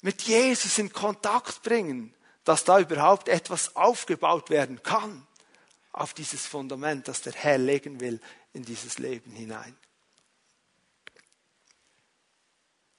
[0.02, 2.12] mit Jesus in Kontakt bringen,
[2.44, 5.24] dass da überhaupt etwas aufgebaut werden kann
[5.92, 8.20] auf dieses Fundament, das der Herr legen will
[8.52, 9.76] in dieses Leben hinein.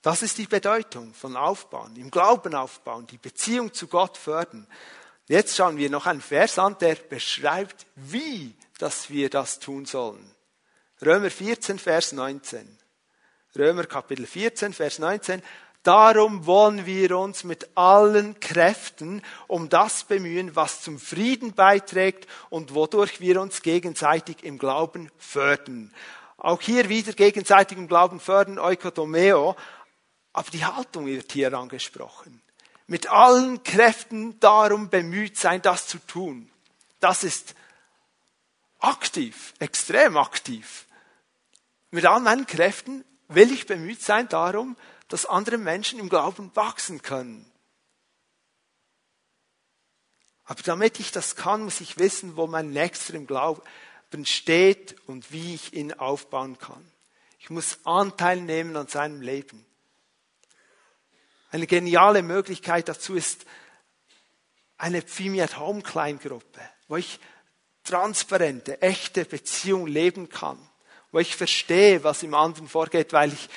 [0.01, 4.67] Das ist die Bedeutung von Aufbauen, im Glauben aufbauen, die Beziehung zu Gott fördern.
[5.27, 10.29] Jetzt schauen wir noch einen Vers an, der beschreibt, wie dass wir das tun sollen.
[11.01, 12.77] Römer 14, Vers 19.
[13.57, 15.41] Römer Kapitel 14, Vers 19.
[15.83, 22.73] Darum wollen wir uns mit allen Kräften um das bemühen, was zum Frieden beiträgt und
[22.73, 25.93] wodurch wir uns gegenseitig im Glauben fördern.
[26.37, 29.57] Auch hier wieder gegenseitig im Glauben fördern, Eukotomeo.
[30.31, 32.41] Aber die Haltung wird hier angesprochen.
[32.87, 36.49] Mit allen Kräften darum bemüht sein, das zu tun.
[37.01, 37.55] Das ist
[38.79, 40.85] aktiv, extrem aktiv.
[41.91, 47.01] Mit all meinen Kräften will ich bemüht sein darum, dass andere Menschen im Glauben wachsen
[47.01, 47.49] können.
[50.45, 53.61] Aber damit ich das kann, muss ich wissen, wo mein Nächster im Glauben
[54.23, 56.85] steht und wie ich ihn aufbauen kann.
[57.39, 59.65] Ich muss Anteil nehmen an seinem Leben.
[61.51, 63.45] Eine geniale Möglichkeit dazu ist
[64.77, 67.19] eine Pfimi at Home Kleingruppe, wo ich
[67.83, 70.57] transparente, echte Beziehung leben kann,
[71.11, 73.49] wo ich verstehe, was im anderen vorgeht, weil ich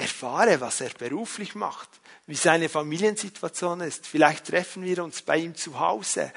[0.00, 1.88] erfahre, was er beruflich macht,
[2.26, 4.06] wie seine Familiensituation ist.
[4.06, 6.32] Vielleicht treffen wir uns bei ihm zu Hause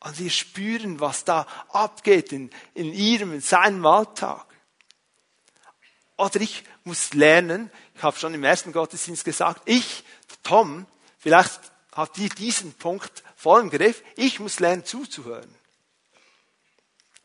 [0.00, 4.44] und wir spüren, was da abgeht in, in ihrem, in seinem Alltag.
[6.16, 10.04] Oder ich muss lernen, ich habe schon im ersten Gottesdienst gesagt, ich,
[10.42, 10.86] Tom,
[11.18, 11.60] vielleicht
[11.92, 15.52] habt ihr diesen Punkt voll im Griff, ich muss lernen zuzuhören.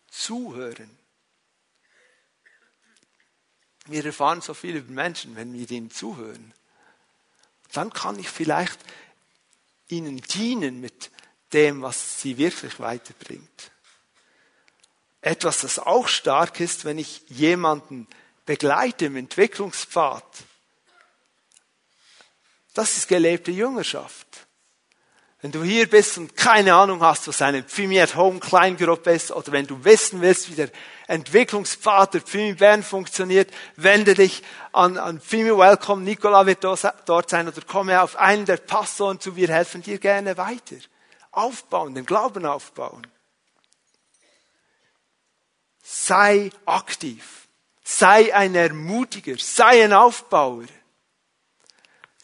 [0.09, 0.97] Zuhören.
[3.87, 6.53] Wir erfahren so viel über Menschen, wenn wir ihnen zuhören.
[7.71, 8.79] Dann kann ich vielleicht
[9.87, 11.11] ihnen dienen mit
[11.53, 13.71] dem, was sie wirklich weiterbringt.
[15.21, 18.07] etwas, das auch stark ist, wenn ich jemanden
[18.45, 20.23] begleite im Entwicklungspfad.
[22.73, 24.46] Das ist gelebte Jüngerschaft.
[25.41, 29.31] Wenn du hier bist und keine Ahnung hast, was eine Pfimi at Home Kleingruppe ist,
[29.31, 30.71] oder wenn du wissen willst, wie der
[31.05, 36.01] Entwicklungspfad der Pfimi Bern funktioniert, wende dich an, an Pfimi Welcome.
[36.01, 39.35] Nicola wird dort sein oder komme auf einen der Pastoren zu.
[39.35, 40.77] Wir helfen dir gerne weiter.
[41.31, 43.05] Aufbauen, den Glauben aufbauen.
[45.83, 47.47] Sei aktiv.
[47.83, 49.35] Sei ein Ermutiger.
[49.37, 50.65] Sei ein Aufbauer.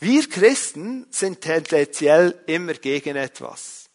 [0.03, 3.89] Wir Christen sind tendenziell immer gegen etwas.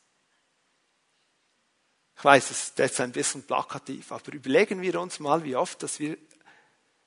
[2.16, 5.82] Ich weiß, es ist jetzt ein bisschen plakativ, aber überlegen wir uns mal, wie oft,
[5.82, 6.16] dass wir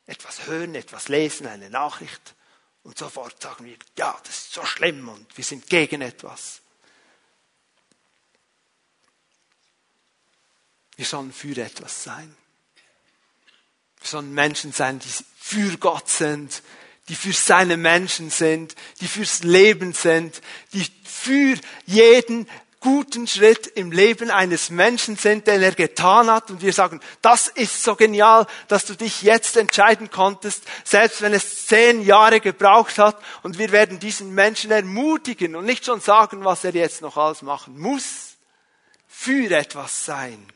[0.06, 2.36] etwas hören, etwas lesen, eine Nachricht
[2.84, 6.62] und sofort sagen wir, ja, das ist so schlimm und wir sind gegen etwas.
[10.96, 12.38] Wir sollen für etwas sein.
[13.98, 16.62] Wir sollen Menschen sein, die für Gott sind,
[17.12, 20.42] die für seine Menschen sind, die fürs Leben sind,
[20.72, 22.48] die für jeden
[22.80, 26.50] guten Schritt im Leben eines Menschen sind, den er getan hat.
[26.50, 31.34] Und wir sagen, das ist so genial, dass du dich jetzt entscheiden konntest, selbst wenn
[31.34, 33.22] es zehn Jahre gebraucht hat.
[33.44, 37.42] Und wir werden diesen Menschen ermutigen und nicht schon sagen, was er jetzt noch alles
[37.42, 38.38] machen muss.
[39.06, 40.48] Für etwas sein.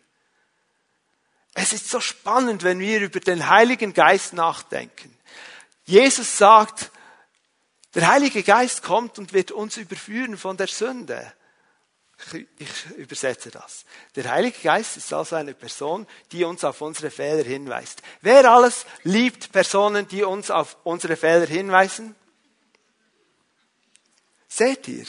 [1.53, 5.14] Es ist so spannend, wenn wir über den Heiligen Geist nachdenken.
[5.85, 6.91] Jesus sagt,
[7.93, 11.33] der Heilige Geist kommt und wird uns überführen von der Sünde.
[12.57, 13.85] Ich, übersetze das.
[14.15, 18.01] Der Heilige Geist ist also eine Person, die uns auf unsere Fehler hinweist.
[18.21, 22.15] Wer alles liebt Personen, die uns auf unsere Fehler hinweisen?
[24.47, 25.05] Seht ihr?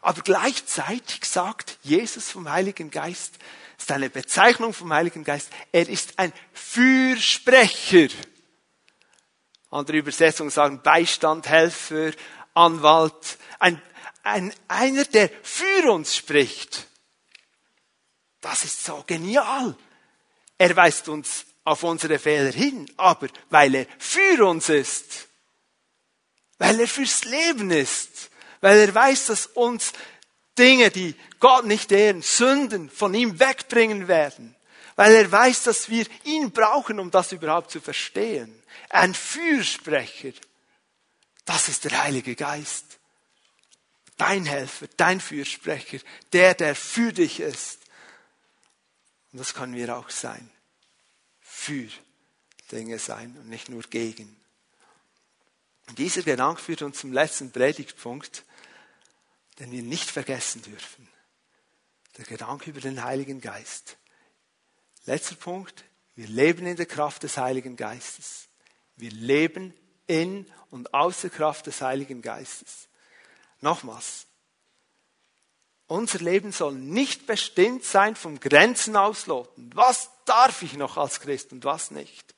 [0.00, 3.34] Aber gleichzeitig sagt Jesus vom Heiligen Geist,
[3.78, 8.08] ist eine Bezeichnung vom Heiligen Geist, er ist ein Fürsprecher.
[9.70, 12.12] Andere Übersetzungen sagen Beistand, Helfer,
[12.54, 13.80] Anwalt, ein,
[14.22, 16.86] ein, einer, der für uns spricht.
[18.40, 19.76] Das ist so genial.
[20.56, 25.28] Er weist uns auf unsere Fehler hin, aber weil er für uns ist,
[26.56, 29.92] weil er fürs Leben ist, weil er weiß, dass uns
[30.56, 34.56] Dinge, die Gott nicht ehren, Sünden von ihm wegbringen werden,
[34.96, 38.57] weil er weiß, dass wir ihn brauchen, um das überhaupt zu verstehen
[38.90, 40.32] ein Fürsprecher.
[41.44, 42.98] Das ist der Heilige Geist.
[44.16, 45.98] Dein Helfer, dein Fürsprecher,
[46.32, 47.78] der, der für dich ist.
[49.32, 50.50] Und das können wir auch sein.
[51.40, 51.88] Für
[52.72, 54.36] Dinge sein und nicht nur gegen.
[55.86, 58.44] Und dieser Gedanke führt uns zum letzten Predigtpunkt,
[59.58, 61.08] den wir nicht vergessen dürfen.
[62.16, 63.96] Der Gedanke über den Heiligen Geist.
[65.06, 65.84] Letzter Punkt.
[66.14, 68.47] Wir leben in der Kraft des Heiligen Geistes.
[68.98, 69.72] Wir leben
[70.06, 72.88] in und aus der Kraft des Heiligen Geistes.
[73.60, 74.26] Nochmals.
[75.86, 79.70] Unser Leben soll nicht bestimmt sein vom Grenzen ausloten.
[79.74, 82.34] Was darf ich noch als Christ und was nicht?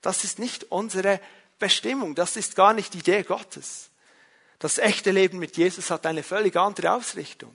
[0.00, 1.20] Das ist nicht unsere
[1.58, 2.14] Bestimmung.
[2.14, 3.90] Das ist gar nicht die Idee Gottes.
[4.58, 7.54] Das echte Leben mit Jesus hat eine völlig andere Ausrichtung.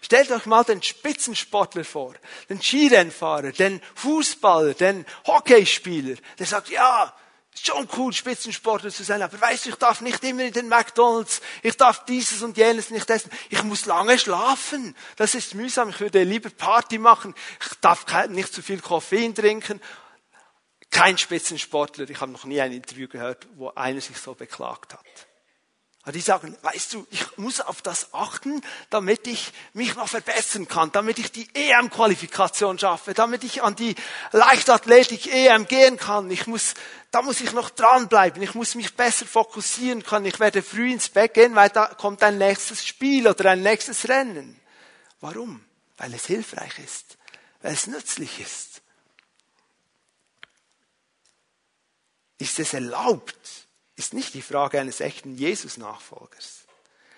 [0.00, 2.14] Stellt euch mal den Spitzensportler vor,
[2.48, 7.14] den Skirennfahrer, den Fußballer, den Hockeyspieler, der sagt, ja,
[7.54, 11.40] schon cool, Spitzensportler zu sein, aber weißt du, ich darf nicht immer in den McDonalds,
[11.62, 16.00] ich darf dieses und jenes nicht essen, ich muss lange schlafen, das ist mühsam, ich
[16.00, 19.80] würde lieber Party machen, ich darf nicht zu viel Koffein trinken.
[20.90, 25.29] Kein Spitzensportler, ich habe noch nie ein Interview gehört, wo einer sich so beklagt hat.
[26.02, 30.66] Aber die sagen, weißt du, ich muss auf das achten, damit ich mich noch verbessern
[30.66, 33.94] kann, damit ich die EM-Qualifikation schaffe, damit ich an die
[34.32, 36.30] Leichtathletik EM gehen kann.
[36.30, 36.72] Ich muss,
[37.10, 38.42] da muss ich noch dranbleiben.
[38.42, 40.24] Ich muss mich besser fokussieren können.
[40.24, 44.08] Ich werde früh ins Bett gehen, weil da kommt ein nächstes Spiel oder ein nächstes
[44.08, 44.58] Rennen.
[45.20, 45.62] Warum?
[45.98, 47.18] Weil es hilfreich ist,
[47.60, 48.80] weil es nützlich ist.
[52.38, 53.68] Ist es erlaubt,
[54.00, 56.60] ist nicht die Frage eines echten Jesus-Nachfolgers.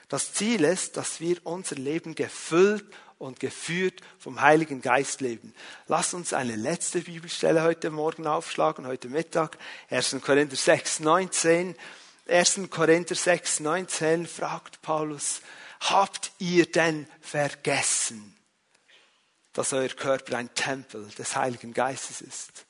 [0.09, 2.85] Das Ziel ist, dass wir unser Leben gefüllt
[3.19, 5.55] und geführt vom Heiligen Geist leben.
[5.87, 9.59] Lass uns eine letzte Bibelstelle heute Morgen aufschlagen, heute Mittag.
[9.91, 10.17] 1.
[10.23, 11.77] Korinther 6, 19.
[12.27, 12.61] 1.
[12.69, 15.41] Korinther 6, 19 fragt Paulus,
[15.79, 18.37] habt ihr denn vergessen,
[19.53, 22.67] dass euer Körper ein Tempel des Heiligen Geistes ist?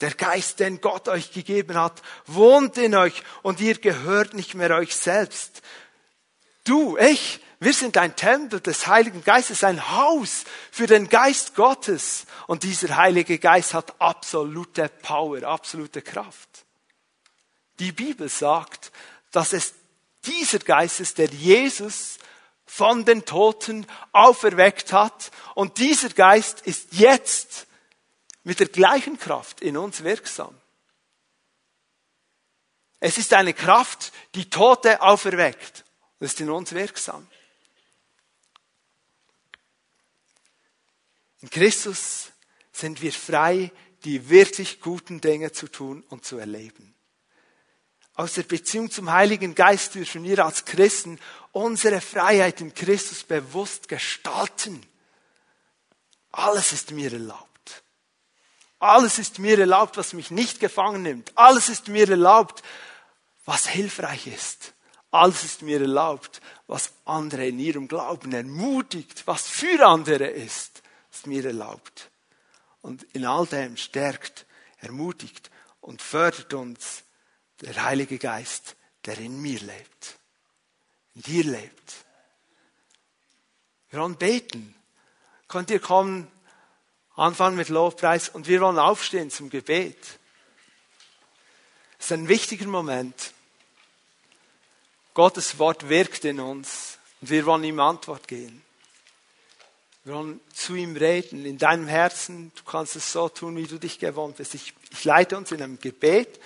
[0.00, 4.70] Der Geist, den Gott euch gegeben hat, wohnt in euch und ihr gehört nicht mehr
[4.70, 5.62] euch selbst.
[6.64, 12.26] Du, ich, Wir sind ein Tempel des Heiligen Geistes, ein Haus für den Geist Gottes.
[12.46, 16.66] Und dieser Heilige Geist hat absolute Power, absolute Kraft.
[17.78, 18.92] Die Bibel sagt,
[19.32, 19.72] dass es
[20.26, 22.18] dieser Geist ist, der Jesus
[22.66, 25.30] von den Toten auferweckt hat.
[25.54, 27.66] Und dieser Geist ist jetzt
[28.44, 30.54] mit der gleichen Kraft in uns wirksam.
[33.00, 35.84] Es ist eine Kraft, die Tote auferweckt.
[36.20, 37.26] Das ist in uns wirksam.
[41.40, 42.32] In Christus
[42.72, 43.70] sind wir frei,
[44.04, 46.94] die wirklich guten Dinge zu tun und zu erleben.
[48.14, 51.18] Aus der Beziehung zum Heiligen Geist dürfen wir als Christen
[51.52, 54.86] unsere Freiheit in Christus bewusst gestalten.
[56.30, 57.53] Alles ist mir erlaubt.
[58.84, 61.32] Alles ist mir erlaubt, was mich nicht gefangen nimmt.
[61.36, 62.62] Alles ist mir erlaubt,
[63.44, 64.74] was hilfreich ist.
[65.10, 70.82] Alles ist mir erlaubt, was andere in ihrem Glauben ermutigt, was für andere ist
[71.14, 72.10] ist mir erlaubt.
[72.82, 74.46] Und in all dem stärkt,
[74.78, 77.04] ermutigt und fördert uns
[77.60, 78.76] der Heilige Geist,
[79.06, 80.18] der in mir lebt,
[81.14, 81.94] in dir lebt.
[83.88, 84.74] Wir wollen beten.
[85.46, 86.30] Könnt ihr kommen,
[87.16, 89.96] anfangen mit Lobpreis und wir wollen aufstehen zum Gebet.
[91.98, 93.32] Es ist ein wichtiger Moment.
[95.14, 98.62] Gottes Wort wirkt in uns und wir wollen ihm Antwort geben.
[100.04, 102.52] Wir wollen zu ihm reden, in deinem Herzen.
[102.56, 104.54] Du kannst es so tun, wie du dich gewohnt bist.
[104.54, 106.40] Ich, ich leite uns in einem Gebet.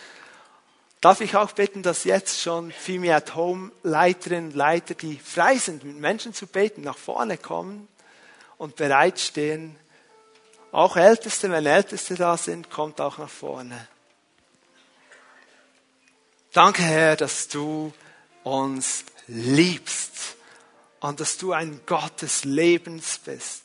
[1.01, 5.57] Darf ich auch bitten, dass jetzt schon Fimi at Home Leiterinnen und Leiter, die frei
[5.57, 7.89] sind, mit Menschen zu beten, nach vorne kommen
[8.59, 9.75] und bereitstehen.
[10.71, 13.89] Auch Älteste, wenn Älteste da sind, kommt auch nach vorne.
[16.53, 17.93] Danke, Herr, dass du
[18.43, 20.37] uns liebst
[21.01, 23.63] und dass du ein Gott des Lebens bist.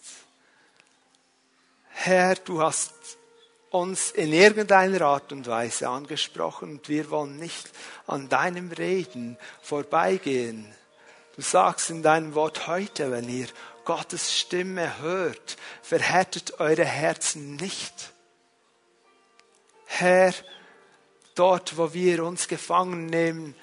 [1.89, 2.93] Herr, du hast
[3.69, 7.69] uns in irgendeiner Art und Weise angesprochen und wir wollen nicht
[8.07, 10.73] an deinem Reden vorbeigehen.
[11.35, 13.47] Du sagst in deinem Wort heute, wenn ihr
[13.85, 18.13] Gottes Stimme hört, verhärtet eure Herzen nicht.
[19.85, 20.33] Herr,
[21.35, 23.55] dort, wo wir uns gefangen nehmen,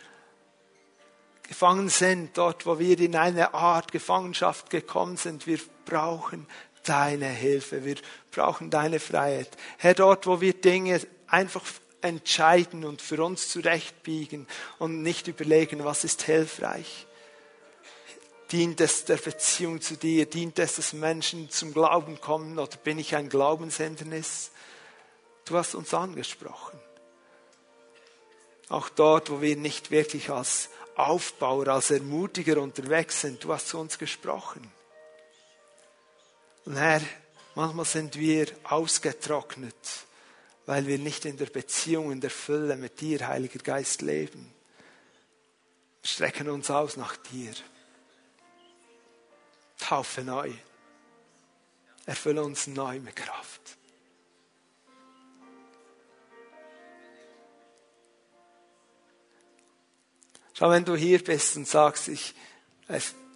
[1.48, 5.46] gefangen sind, dort wo wir in eine Art Gefangenschaft gekommen sind.
[5.46, 6.46] Wir brauchen
[6.84, 7.96] deine Hilfe, wir
[8.30, 9.50] brauchen deine Freiheit.
[9.78, 11.64] Herr, dort wo wir Dinge einfach
[12.02, 14.46] entscheiden und für uns zurechtbiegen
[14.78, 17.06] und nicht überlegen, was ist hilfreich.
[18.52, 20.26] Dient es der Beziehung zu dir?
[20.26, 22.58] Dient es, dass Menschen zum Glauben kommen?
[22.58, 24.50] Oder bin ich ein Glaubenshindernis?
[25.44, 26.78] Du hast uns angesprochen.
[28.68, 33.42] Auch dort, wo wir nicht wirklich als Aufbauer, als Ermutiger unterwegs sind.
[33.44, 34.70] Du hast zu uns gesprochen.
[36.64, 37.00] Und Herr,
[37.54, 39.74] manchmal sind wir ausgetrocknet,
[40.66, 44.52] weil wir nicht in der Beziehung, in der Fülle mit dir, Heiliger Geist, leben.
[46.02, 47.52] Wir strecken uns aus nach dir.
[49.80, 50.52] Taufe neu.
[52.06, 53.60] Erfülle uns neu mit Kraft.
[60.54, 62.34] Schau, wenn du hier bist und sagst, ich,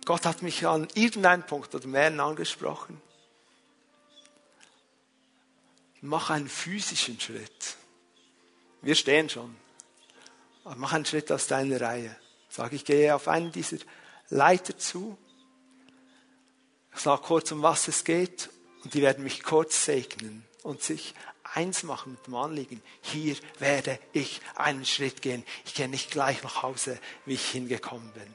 [0.04, 3.00] Gott hat mich an irgendeinem Punkt oder mehreren angesprochen,
[6.02, 7.76] mach einen physischen Schritt.
[8.82, 9.56] Wir stehen schon.
[10.64, 12.14] Aber mach einen Schritt aus deiner Reihe.
[12.50, 13.78] Sag, ich gehe auf einen dieser
[14.28, 15.16] Leiter zu.
[16.94, 18.50] Ich sage kurz, um was es geht.
[18.82, 21.14] Und die werden mich kurz segnen und sich
[21.54, 22.82] eins machen mit dem Anliegen.
[23.00, 25.44] Hier werde ich einen Schritt gehen.
[25.64, 28.34] Ich gehe nicht gleich nach Hause, wie ich hingekommen bin.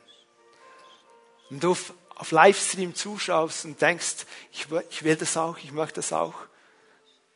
[1.49, 1.75] Wenn du
[2.15, 6.33] auf Livestream zuschaust und denkst, ich will das auch, ich möchte das auch,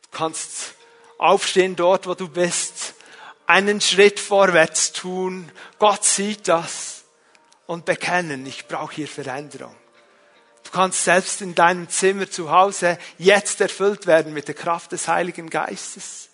[0.02, 0.74] du kannst
[1.18, 2.94] aufstehen dort, wo du bist,
[3.46, 5.50] einen Schritt vorwärts tun.
[5.78, 7.04] Gott sieht das
[7.66, 9.74] und bekennen, ich brauche hier Veränderung.
[10.74, 15.48] Kannst selbst in deinem Zimmer zu Hause jetzt erfüllt werden mit der Kraft des Heiligen
[15.48, 16.30] Geistes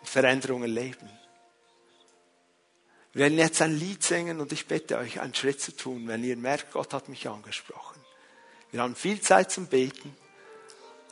[0.00, 1.08] und Veränderungen leben.
[3.12, 6.24] Wir werden jetzt ein Lied singen und ich bitte euch, einen Schritt zu tun, wenn
[6.24, 8.00] ihr merkt, Gott hat mich angesprochen.
[8.72, 10.16] Wir haben viel Zeit zum Beten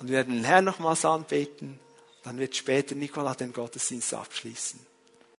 [0.01, 1.79] und wir werden den Herrn nochmals anbeten.
[2.25, 4.85] Dann wird später Nikola den Gottesdienst abschließen.